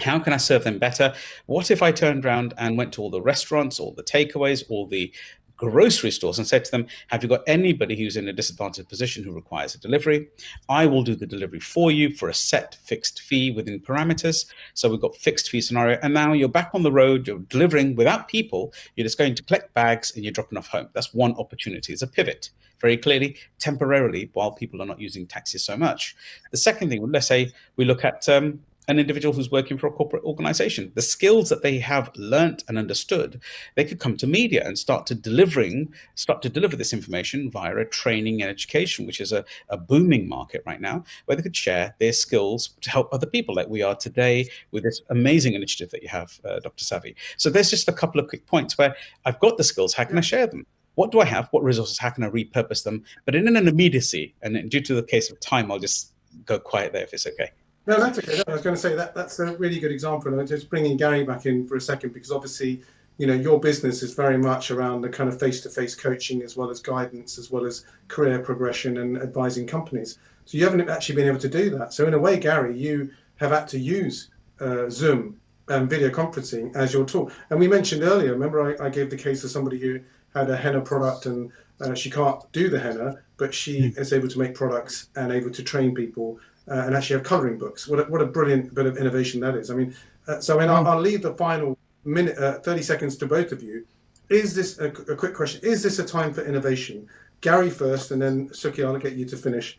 how 0.00 0.18
can 0.18 0.32
I 0.32 0.38
serve 0.38 0.64
them 0.64 0.78
better? 0.78 1.14
What 1.46 1.70
if 1.70 1.82
I 1.82 1.92
turned 1.92 2.24
around 2.24 2.54
and 2.58 2.76
went 2.76 2.92
to 2.94 3.02
all 3.02 3.10
the 3.10 3.22
restaurants, 3.22 3.78
all 3.78 3.92
the 3.92 4.02
takeaways, 4.02 4.64
all 4.68 4.86
the 4.86 5.12
grocery 5.56 6.10
stores 6.10 6.38
and 6.38 6.46
said 6.46 6.64
to 6.64 6.70
them, 6.70 6.86
Have 7.08 7.22
you 7.22 7.28
got 7.28 7.42
anybody 7.46 7.96
who's 7.96 8.16
in 8.16 8.28
a 8.28 8.32
disadvantaged 8.32 8.88
position 8.88 9.22
who 9.22 9.32
requires 9.32 9.74
a 9.74 9.78
delivery? 9.78 10.28
I 10.68 10.86
will 10.86 11.02
do 11.02 11.14
the 11.14 11.26
delivery 11.26 11.60
for 11.60 11.90
you 11.90 12.12
for 12.12 12.28
a 12.28 12.34
set 12.34 12.74
fixed 12.82 13.20
fee 13.20 13.50
within 13.50 13.80
parameters. 13.80 14.46
So 14.74 14.90
we've 14.90 15.00
got 15.00 15.16
fixed 15.16 15.50
fee 15.50 15.60
scenario. 15.60 15.98
And 16.02 16.12
now 16.12 16.32
you're 16.32 16.48
back 16.48 16.70
on 16.74 16.82
the 16.82 16.92
road, 16.92 17.26
you're 17.26 17.38
delivering 17.38 17.94
without 17.94 18.28
people, 18.28 18.72
you're 18.96 19.04
just 19.04 19.18
going 19.18 19.34
to 19.34 19.42
collect 19.42 19.72
bags 19.74 20.14
and 20.14 20.24
you're 20.24 20.32
dropping 20.32 20.58
off 20.58 20.68
home. 20.68 20.88
That's 20.92 21.14
one 21.14 21.34
opportunity. 21.36 21.92
It's 21.92 22.02
a 22.02 22.06
pivot 22.06 22.50
very 22.80 22.96
clearly, 22.96 23.36
temporarily, 23.58 24.30
while 24.34 24.50
people 24.52 24.82
are 24.82 24.86
not 24.86 25.00
using 25.00 25.26
taxis 25.26 25.64
so 25.64 25.76
much. 25.76 26.16
The 26.50 26.56
second 26.56 26.90
thing, 26.90 27.10
let's 27.10 27.26
say 27.26 27.52
we 27.76 27.84
look 27.84 28.04
at 28.04 28.28
um, 28.28 28.60
an 28.88 28.98
individual 28.98 29.34
who's 29.34 29.50
working 29.50 29.78
for 29.78 29.86
a 29.86 29.90
corporate 29.90 30.24
organization. 30.24 30.92
The 30.94 31.02
skills 31.02 31.48
that 31.48 31.62
they 31.62 31.78
have 31.78 32.10
learnt 32.16 32.64
and 32.68 32.78
understood, 32.78 33.40
they 33.74 33.84
could 33.84 33.98
come 33.98 34.16
to 34.18 34.26
media 34.26 34.66
and 34.66 34.78
start 34.78 35.06
to 35.06 35.14
delivering, 35.14 35.92
start 36.14 36.42
to 36.42 36.48
deliver 36.48 36.76
this 36.76 36.92
information 36.92 37.50
via 37.50 37.76
a 37.76 37.84
training 37.84 38.42
and 38.42 38.50
education, 38.50 39.06
which 39.06 39.20
is 39.20 39.32
a, 39.32 39.44
a 39.68 39.76
booming 39.76 40.28
market 40.28 40.62
right 40.66 40.80
now, 40.80 41.04
where 41.24 41.36
they 41.36 41.42
could 41.42 41.56
share 41.56 41.94
their 41.98 42.12
skills 42.12 42.70
to 42.80 42.90
help 42.90 43.08
other 43.12 43.26
people, 43.26 43.54
like 43.54 43.68
we 43.68 43.82
are 43.82 43.94
today 43.94 44.48
with 44.70 44.82
this 44.84 45.00
amazing 45.10 45.54
initiative 45.54 45.90
that 45.90 46.02
you 46.02 46.08
have, 46.08 46.38
uh, 46.44 46.60
Dr. 46.60 46.84
Savvy. 46.84 47.16
So 47.36 47.50
there's 47.50 47.70
just 47.70 47.88
a 47.88 47.92
couple 47.92 48.20
of 48.20 48.28
quick 48.28 48.46
points 48.46 48.76
where 48.76 48.94
I've 49.24 49.40
got 49.40 49.56
the 49.56 49.64
skills, 49.64 49.94
how 49.94 50.04
can 50.04 50.18
I 50.18 50.22
share 50.22 50.46
them? 50.46 50.66
What 50.94 51.10
do 51.10 51.20
I 51.20 51.24
have? 51.24 51.48
What 51.50 51.64
resources? 51.64 51.98
How 51.98 52.10
can 52.10 52.22
I 52.22 52.28
repurpose 52.28 52.84
them? 52.84 53.04
But 53.24 53.34
in 53.34 53.48
an 53.48 53.68
immediacy, 53.68 54.34
and 54.42 54.70
due 54.70 54.80
to 54.82 54.94
the 54.94 55.02
case 55.02 55.30
of 55.30 55.40
time, 55.40 55.72
I'll 55.72 55.80
just 55.80 56.12
go 56.44 56.58
quiet 56.58 56.92
there 56.92 57.02
if 57.02 57.12
it's 57.12 57.26
okay. 57.26 57.50
No, 57.86 58.00
that's 58.00 58.18
okay. 58.18 58.42
I 58.46 58.52
was 58.52 58.62
going 58.62 58.74
to 58.74 58.80
say 58.80 58.94
that 58.94 59.14
that's 59.14 59.38
a 59.38 59.56
really 59.56 59.78
good 59.78 59.92
example. 59.92 60.32
And 60.32 60.40
I'm 60.40 60.46
just 60.46 60.70
bringing 60.70 60.96
Gary 60.96 61.22
back 61.24 61.44
in 61.44 61.66
for 61.66 61.76
a 61.76 61.80
second 61.80 62.14
because 62.14 62.30
obviously, 62.30 62.82
you 63.18 63.26
know, 63.26 63.34
your 63.34 63.60
business 63.60 64.02
is 64.02 64.14
very 64.14 64.38
much 64.38 64.70
around 64.70 65.02
the 65.02 65.10
kind 65.10 65.28
of 65.28 65.38
face-to-face 65.38 65.94
coaching 65.94 66.42
as 66.42 66.56
well 66.56 66.70
as 66.70 66.80
guidance, 66.80 67.38
as 67.38 67.50
well 67.50 67.66
as 67.66 67.84
career 68.08 68.38
progression 68.38 68.96
and 68.96 69.18
advising 69.18 69.66
companies. 69.66 70.18
So 70.46 70.56
you 70.56 70.64
haven't 70.64 70.88
actually 70.88 71.16
been 71.16 71.28
able 71.28 71.40
to 71.40 71.48
do 71.48 71.70
that. 71.78 71.92
So 71.92 72.06
in 72.06 72.14
a 72.14 72.18
way, 72.18 72.38
Gary, 72.38 72.76
you 72.76 73.10
have 73.36 73.50
had 73.50 73.68
to 73.68 73.78
use 73.78 74.30
uh, 74.60 74.88
Zoom 74.88 75.40
and 75.68 75.88
video 75.88 76.08
conferencing 76.08 76.74
as 76.74 76.92
your 76.92 77.04
tool. 77.04 77.30
And 77.50 77.58
we 77.58 77.68
mentioned 77.68 78.02
earlier, 78.02 78.32
remember 78.32 78.80
I, 78.80 78.86
I 78.86 78.88
gave 78.88 79.10
the 79.10 79.16
case 79.16 79.44
of 79.44 79.50
somebody 79.50 79.78
who 79.78 80.00
had 80.34 80.50
a 80.50 80.56
henna 80.56 80.80
product 80.80 81.26
and 81.26 81.50
uh, 81.80 81.94
she 81.94 82.10
can't 82.10 82.40
do 82.52 82.68
the 82.68 82.80
henna, 82.80 83.16
but 83.36 83.54
she 83.54 83.90
hmm. 83.90 83.98
is 83.98 84.12
able 84.12 84.28
to 84.28 84.38
make 84.38 84.54
products 84.54 85.08
and 85.16 85.32
able 85.32 85.50
to 85.50 85.62
train 85.62 85.94
people 85.94 86.38
uh, 86.68 86.82
and 86.86 86.94
actually 86.94 87.16
have 87.16 87.24
colouring 87.24 87.58
books. 87.58 87.86
What 87.88 88.00
a, 88.00 88.02
what 88.04 88.20
a 88.20 88.26
brilliant 88.26 88.74
bit 88.74 88.86
of 88.86 88.96
innovation 88.96 89.40
that 89.40 89.54
is. 89.54 89.70
I 89.70 89.74
mean, 89.74 89.94
uh, 90.26 90.40
so 90.40 90.56
I 90.56 90.60
mean, 90.60 90.70
I'll, 90.70 90.86
I'll, 90.86 91.00
leave 91.00 91.22
the 91.22 91.34
final 91.34 91.78
minute, 92.04 92.38
uh, 92.38 92.58
30 92.60 92.82
seconds 92.82 93.16
to 93.16 93.26
both 93.26 93.52
of 93.52 93.62
you. 93.62 93.86
Is 94.30 94.54
this 94.54 94.78
a, 94.78 94.86
a, 94.86 95.16
quick 95.16 95.34
question? 95.34 95.60
Is 95.62 95.82
this 95.82 95.98
a 95.98 96.04
time 96.04 96.32
for 96.32 96.42
innovation? 96.42 97.08
Gary 97.42 97.70
first, 97.70 98.10
and 98.10 98.22
then 98.22 98.48
Sukhi, 98.48 98.84
I'll 98.84 98.96
get 98.96 99.12
you 99.14 99.26
to 99.26 99.36
finish. 99.36 99.78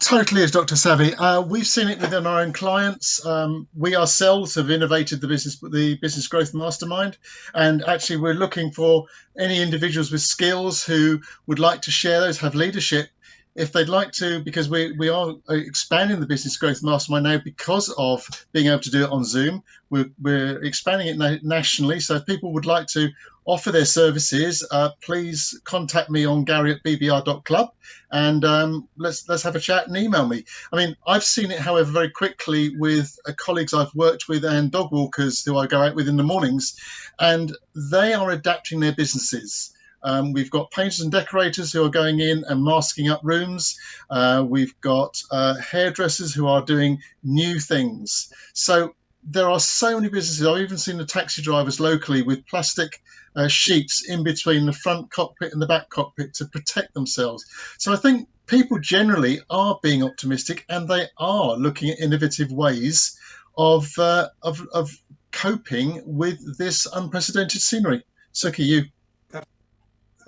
Totally, 0.00 0.44
as 0.44 0.52
Dr. 0.52 0.76
Savvy. 0.76 1.14
Uh, 1.14 1.40
we've 1.40 1.66
seen 1.66 1.88
it 1.88 2.00
within 2.00 2.26
our 2.26 2.40
own 2.40 2.52
clients. 2.52 3.24
Um, 3.26 3.66
we 3.76 3.96
ourselves 3.96 4.54
have 4.54 4.70
innovated 4.70 5.20
the 5.20 5.26
business, 5.26 5.58
the 5.58 5.96
business 5.96 6.28
growth 6.28 6.54
mastermind, 6.54 7.16
and 7.54 7.84
actually, 7.84 8.18
we're 8.18 8.34
looking 8.34 8.70
for 8.70 9.06
any 9.36 9.60
individuals 9.60 10.12
with 10.12 10.20
skills 10.20 10.84
who 10.84 11.20
would 11.46 11.58
like 11.58 11.82
to 11.82 11.90
share 11.90 12.20
those, 12.20 12.38
have 12.38 12.54
leadership 12.54 13.08
if 13.54 13.72
they'd 13.72 13.88
like 13.88 14.12
to, 14.12 14.42
because 14.42 14.68
we, 14.68 14.92
we 14.92 15.08
are 15.08 15.34
expanding 15.48 16.20
the 16.20 16.26
Business 16.26 16.56
Growth 16.56 16.82
Mastermind 16.82 17.24
now 17.24 17.38
because 17.38 17.92
of 17.96 18.26
being 18.52 18.66
able 18.66 18.80
to 18.80 18.90
do 18.90 19.04
it 19.04 19.10
on 19.10 19.24
Zoom. 19.24 19.62
We're, 19.90 20.10
we're 20.20 20.62
expanding 20.62 21.08
it 21.08 21.42
nationally. 21.42 22.00
So 22.00 22.16
if 22.16 22.26
people 22.26 22.52
would 22.52 22.66
like 22.66 22.86
to 22.88 23.08
offer 23.44 23.72
their 23.72 23.84
services, 23.84 24.66
uh, 24.70 24.90
please 25.00 25.58
contact 25.64 26.10
me 26.10 26.26
on 26.26 26.44
gary 26.44 26.72
at 26.72 26.82
bbr.club 26.82 27.70
and 28.10 28.44
um, 28.44 28.88
let's 28.96 29.28
let's 29.28 29.42
have 29.42 29.56
a 29.56 29.60
chat 29.60 29.86
and 29.86 29.96
email 29.96 30.26
me. 30.26 30.44
I 30.72 30.76
mean, 30.76 30.96
I've 31.06 31.24
seen 31.24 31.50
it, 31.50 31.58
however, 31.58 31.90
very 31.90 32.10
quickly 32.10 32.76
with 32.76 33.18
uh, 33.26 33.32
colleagues 33.36 33.74
I've 33.74 33.94
worked 33.94 34.28
with 34.28 34.44
and 34.44 34.70
dog 34.70 34.92
walkers 34.92 35.44
who 35.44 35.56
I 35.58 35.66
go 35.66 35.82
out 35.82 35.94
with 35.94 36.08
in 36.08 36.16
the 36.16 36.22
mornings, 36.22 36.78
and 37.18 37.54
they 37.74 38.14
are 38.14 38.30
adapting 38.30 38.80
their 38.80 38.92
businesses. 38.94 39.74
Um, 40.02 40.32
we've 40.32 40.50
got 40.50 40.70
painters 40.70 41.00
and 41.00 41.12
decorators 41.12 41.72
who 41.72 41.84
are 41.84 41.90
going 41.90 42.20
in 42.20 42.44
and 42.48 42.64
masking 42.64 43.08
up 43.08 43.20
rooms. 43.22 43.78
Uh, 44.10 44.44
we've 44.46 44.78
got 44.80 45.22
uh, 45.30 45.54
hairdressers 45.54 46.34
who 46.34 46.46
are 46.46 46.62
doing 46.62 47.00
new 47.22 47.58
things. 47.58 48.32
So 48.52 48.94
there 49.24 49.50
are 49.50 49.60
so 49.60 49.96
many 49.96 50.08
businesses. 50.08 50.46
I've 50.46 50.62
even 50.62 50.78
seen 50.78 50.96
the 50.96 51.04
taxi 51.04 51.42
drivers 51.42 51.80
locally 51.80 52.22
with 52.22 52.46
plastic 52.46 53.02
uh, 53.36 53.48
sheets 53.48 54.08
in 54.08 54.22
between 54.22 54.66
the 54.66 54.72
front 54.72 55.10
cockpit 55.10 55.52
and 55.52 55.60
the 55.60 55.66
back 55.66 55.88
cockpit 55.90 56.34
to 56.34 56.46
protect 56.46 56.94
themselves. 56.94 57.44
So 57.78 57.92
I 57.92 57.96
think 57.96 58.28
people 58.46 58.78
generally 58.78 59.40
are 59.50 59.78
being 59.82 60.02
optimistic 60.02 60.64
and 60.68 60.88
they 60.88 61.06
are 61.18 61.56
looking 61.56 61.90
at 61.90 62.00
innovative 62.00 62.50
ways 62.50 63.18
of 63.56 63.92
of, 63.98 64.66
of 64.72 65.02
coping 65.32 66.02
with 66.04 66.58
this 66.58 66.86
unprecedented 66.86 67.60
scenery. 67.60 68.04
Sukhi, 68.32 68.64
you. 68.64 68.84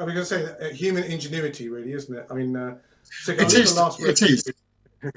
I 0.00 0.04
was 0.04 0.14
going 0.14 0.26
to 0.26 0.58
say 0.58 0.66
uh, 0.66 0.72
human 0.72 1.04
ingenuity, 1.04 1.68
really, 1.68 1.92
isn't 1.92 2.16
it? 2.16 2.26
I 2.30 2.34
mean, 2.34 2.56
uh, 2.56 2.76
so 3.02 3.32
it 3.32 3.52
is. 3.52 3.76
It 4.00 4.22
is. 4.22 4.52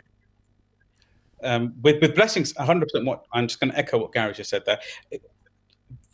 Um, 1.46 1.74
with 1.82 2.02
with 2.02 2.16
blessings, 2.16 2.56
100. 2.56 2.86
percent 2.86 3.06
What 3.06 3.26
I'm 3.34 3.50
just 3.50 3.60
going 3.60 3.70
to 3.74 3.78
echo 3.78 3.98
what 3.98 4.14
Gary 4.14 4.34
just 4.34 4.50
said 4.50 4.64
there 4.66 4.80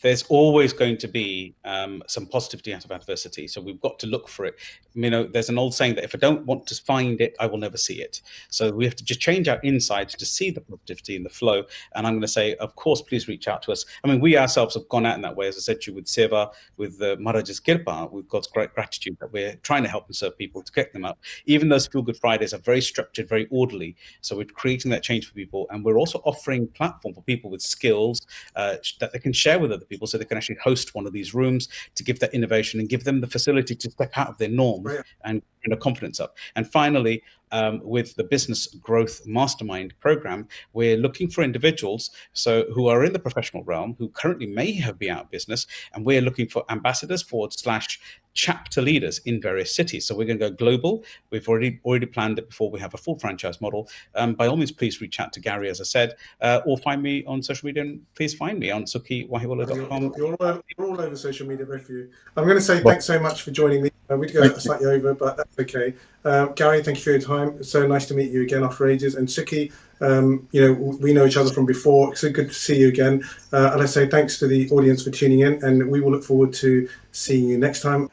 there's 0.02 0.24
always 0.24 0.74
going 0.74 0.98
to 0.98 1.08
be 1.08 1.56
um, 1.66 2.02
some 2.08 2.26
positivity 2.26 2.74
out 2.74 2.86
of 2.86 2.92
adversity. 2.92 3.48
So 3.48 3.62
we've 3.62 3.82
got 3.82 4.00
to 4.00 4.08
look 4.08 4.28
for 4.30 4.46
it. 4.46 4.56
You 4.94 5.10
know, 5.10 5.24
there's 5.24 5.50
an 5.50 5.58
old 5.58 5.74
saying 5.74 5.96
that 5.96 6.04
if 6.04 6.16
I 6.16 6.18
don't 6.18 6.46
want 6.46 6.68
to 6.68 6.76
find 6.84 7.20
it, 7.22 7.36
I 7.40 7.46
will 7.46 7.58
never 7.58 7.78
see 7.78 8.02
it. 8.02 8.22
So 8.50 8.72
we 8.72 8.86
have 8.86 8.96
to 8.96 9.04
just 9.04 9.20
change 9.20 9.48
our 9.48 9.60
insides 9.60 10.16
to 10.16 10.26
see 10.26 10.52
the 10.52 10.62
positivity 10.62 11.16
in 11.16 11.24
the 11.24 11.30
flow. 11.30 11.64
And 11.96 12.08
I'm 12.08 12.14
going 12.14 12.22
to 12.22 12.28
say, 12.28 12.56
of 12.56 12.76
course, 12.76 13.02
please 13.02 13.28
reach 13.28 13.48
out 13.48 13.62
to 13.64 13.72
us. 13.72 13.86
I 14.04 14.08
mean, 14.08 14.20
we 14.20 14.38
ourselves 14.38 14.76
have 14.76 14.88
gone 14.90 15.06
out 15.06 15.16
in 15.16 15.22
that 15.22 15.36
way, 15.36 15.48
as 15.48 15.58
I 15.58 15.60
said 15.60 15.82
to 15.82 15.92
you, 15.92 15.96
with 15.96 16.06
Seva, 16.06 16.52
with 16.78 17.02
uh, 17.02 17.18
Maharaja's 17.20 17.60
Kirpa, 17.60 18.12
with 18.12 18.28
God's 18.30 18.48
great 18.48 18.74
gratitude 18.74 19.18
that 19.20 19.32
we're 19.32 19.56
trying 19.58 19.84
to 19.84 19.90
help 19.90 20.08
and 20.08 20.16
serve 20.16 20.38
people 20.38 20.62
to 20.62 20.72
get 20.72 20.94
them 20.94 21.06
up. 21.06 21.20
Even 21.46 21.70
those 21.70 21.88
Feel 21.88 22.02
Good 22.02 22.18
Fridays 22.18 22.54
are 22.54 22.60
very 22.60 22.82
structured, 22.82 23.28
very 23.28 23.48
orderly. 23.52 23.96
So 24.22 24.38
we're 24.38 24.46
creating 24.46 24.92
that 24.92 25.04
change 25.04 25.28
for 25.28 25.34
people. 25.34 25.68
And 25.70 25.84
we're 25.84 26.00
also 26.00 26.20
offering 26.26 26.68
platform 26.68 27.14
for 27.14 27.22
people 27.22 27.50
with 27.50 27.62
skills 27.62 28.22
uh, 28.56 28.78
that 29.00 29.12
they 29.12 29.20
can 29.20 29.34
share 29.34 29.60
with 29.60 29.72
other 29.72 29.86
people 29.90 30.08
so 30.08 30.18
they 30.18 30.26
can 30.26 30.38
actually 30.38 30.58
host 30.64 30.96
one 30.96 31.06
of 31.06 31.14
these 31.14 31.34
rooms 31.34 31.68
to 31.96 32.04
give 32.04 32.20
that 32.20 32.34
innovation 32.34 32.80
and 32.80 32.90
give 32.90 33.04
them 33.04 33.22
the 33.22 33.28
facility 33.28 33.76
to 33.76 33.92
step 33.92 34.12
out 34.16 34.30
of 34.30 34.38
their 34.38 34.50
norm 34.50 34.84
right. 34.84 35.04
and 35.24 35.42
kind 35.64 35.74
of 35.74 35.80
confidence 35.80 36.20
up. 36.20 36.38
And 36.56 36.70
finally, 36.70 37.24
um, 37.52 37.82
with 37.84 38.16
the 38.16 38.24
business 38.24 38.68
growth 38.68 39.26
mastermind 39.26 39.94
program, 40.00 40.48
we're 40.74 40.98
looking 40.98 41.30
for 41.30 41.44
individuals 41.44 42.12
so 42.34 42.66
who 42.74 42.88
are 42.88 43.04
in 43.04 43.14
the 43.14 43.20
professional 43.20 43.64
realm 43.64 43.96
who 43.98 44.10
currently 44.10 44.48
may 44.48 44.72
have 44.74 45.00
been 45.00 45.12
out 45.12 45.26
of 45.26 45.32
business, 45.32 45.68
and 45.94 46.06
we're 46.06 46.22
looking 46.22 46.48
for 46.48 46.64
ambassadors 46.70 47.22
forward 47.22 47.54
slash 47.54 48.00
chapter 48.34 48.82
leaders 48.82 49.20
in 49.26 49.42
various 49.42 49.76
cities. 49.76 50.06
So 50.06 50.16
we're 50.16 50.26
going 50.26 50.40
to 50.40 50.50
go 50.50 50.56
global. 50.56 51.04
We've 51.30 51.48
already 51.48 51.80
already 51.84 52.06
planned 52.06 52.40
it 52.40 52.48
before 52.50 52.70
we 52.72 52.80
have 52.80 52.94
a 52.94 52.98
full 52.98 53.18
franchise 53.20 53.60
model. 53.60 53.90
Um, 54.16 54.34
by 54.34 54.48
all 54.48 54.56
means, 54.56 54.72
please 54.72 55.02
reach 55.02 55.20
out 55.20 55.34
to 55.34 55.40
Gary, 55.40 55.70
as 55.70 55.82
I 55.82 55.84
said, 55.84 56.16
uh, 56.42 56.62
or 56.66 56.78
find 56.78 57.02
me 57.02 57.24
on 57.26 57.42
social 57.42 57.68
media. 57.68 57.84
And 57.84 58.02
please 58.16 58.34
find 58.34 58.60
me 58.60 58.72
on 58.72 58.84
sukhiwahiwala.com. 58.84 60.14
You're, 60.16 60.38
you're, 60.40 60.64
you're, 60.78 60.88
all 60.88 61.02
over 61.02 61.16
social 61.16 61.48
media, 61.48 61.66
both 61.66 61.84
of 61.84 61.90
you. 61.90 62.10
I'm 62.38 62.46
going 62.46 62.58
to 62.58 62.62
say 62.62 62.82
thanks 62.82 63.06
so 63.06 63.20
much 63.20 63.42
for 63.42 63.52
joining 63.52 63.84
me. 63.84 63.90
Uh, 64.10 64.18
we'd 64.18 64.34
go 64.34 64.48
slightly 64.58 64.88
over, 64.88 65.14
but 65.14 65.38
that's 65.38 65.60
okay. 65.60 65.94
Uh, 66.24 66.48
Gary, 66.48 66.82
thank 66.82 66.98
you 66.98 67.04
for 67.04 67.12
your 67.12 67.22
time. 67.22 67.39
It's 67.48 67.72
so 67.72 67.88
nice 67.88 68.06
to 68.08 68.14
meet 68.14 68.32
you 68.32 68.42
again 68.44 68.64
after 68.64 68.88
ages. 68.88 69.16
And 69.16 69.28
Sukhi, 69.28 69.72
um, 70.02 70.48
you 70.52 70.62
know, 70.62 70.74
we 70.74 71.14
know 71.14 71.26
each 71.26 71.38
other 71.38 71.52
from 71.52 71.66
before. 71.66 72.16
So 72.16 72.32
good 72.32 72.50
to 72.50 72.54
see 72.54 72.78
you 72.80 72.88
again. 72.88 73.24
Uh, 73.52 73.72
and 73.74 73.82
I 73.82 73.86
say 73.86 74.08
thanks 74.08 74.40
to 74.40 74.48
the 74.48 74.70
audience 74.72 75.04
for 75.04 75.12
tuning 75.12 75.40
in, 75.40 75.64
and 75.64 75.90
we 75.90 76.02
will 76.02 76.12
look 76.12 76.24
forward 76.24 76.54
to 76.54 76.90
seeing 77.12 77.50
you 77.50 77.58
next 77.58 77.82
time. 77.82 78.10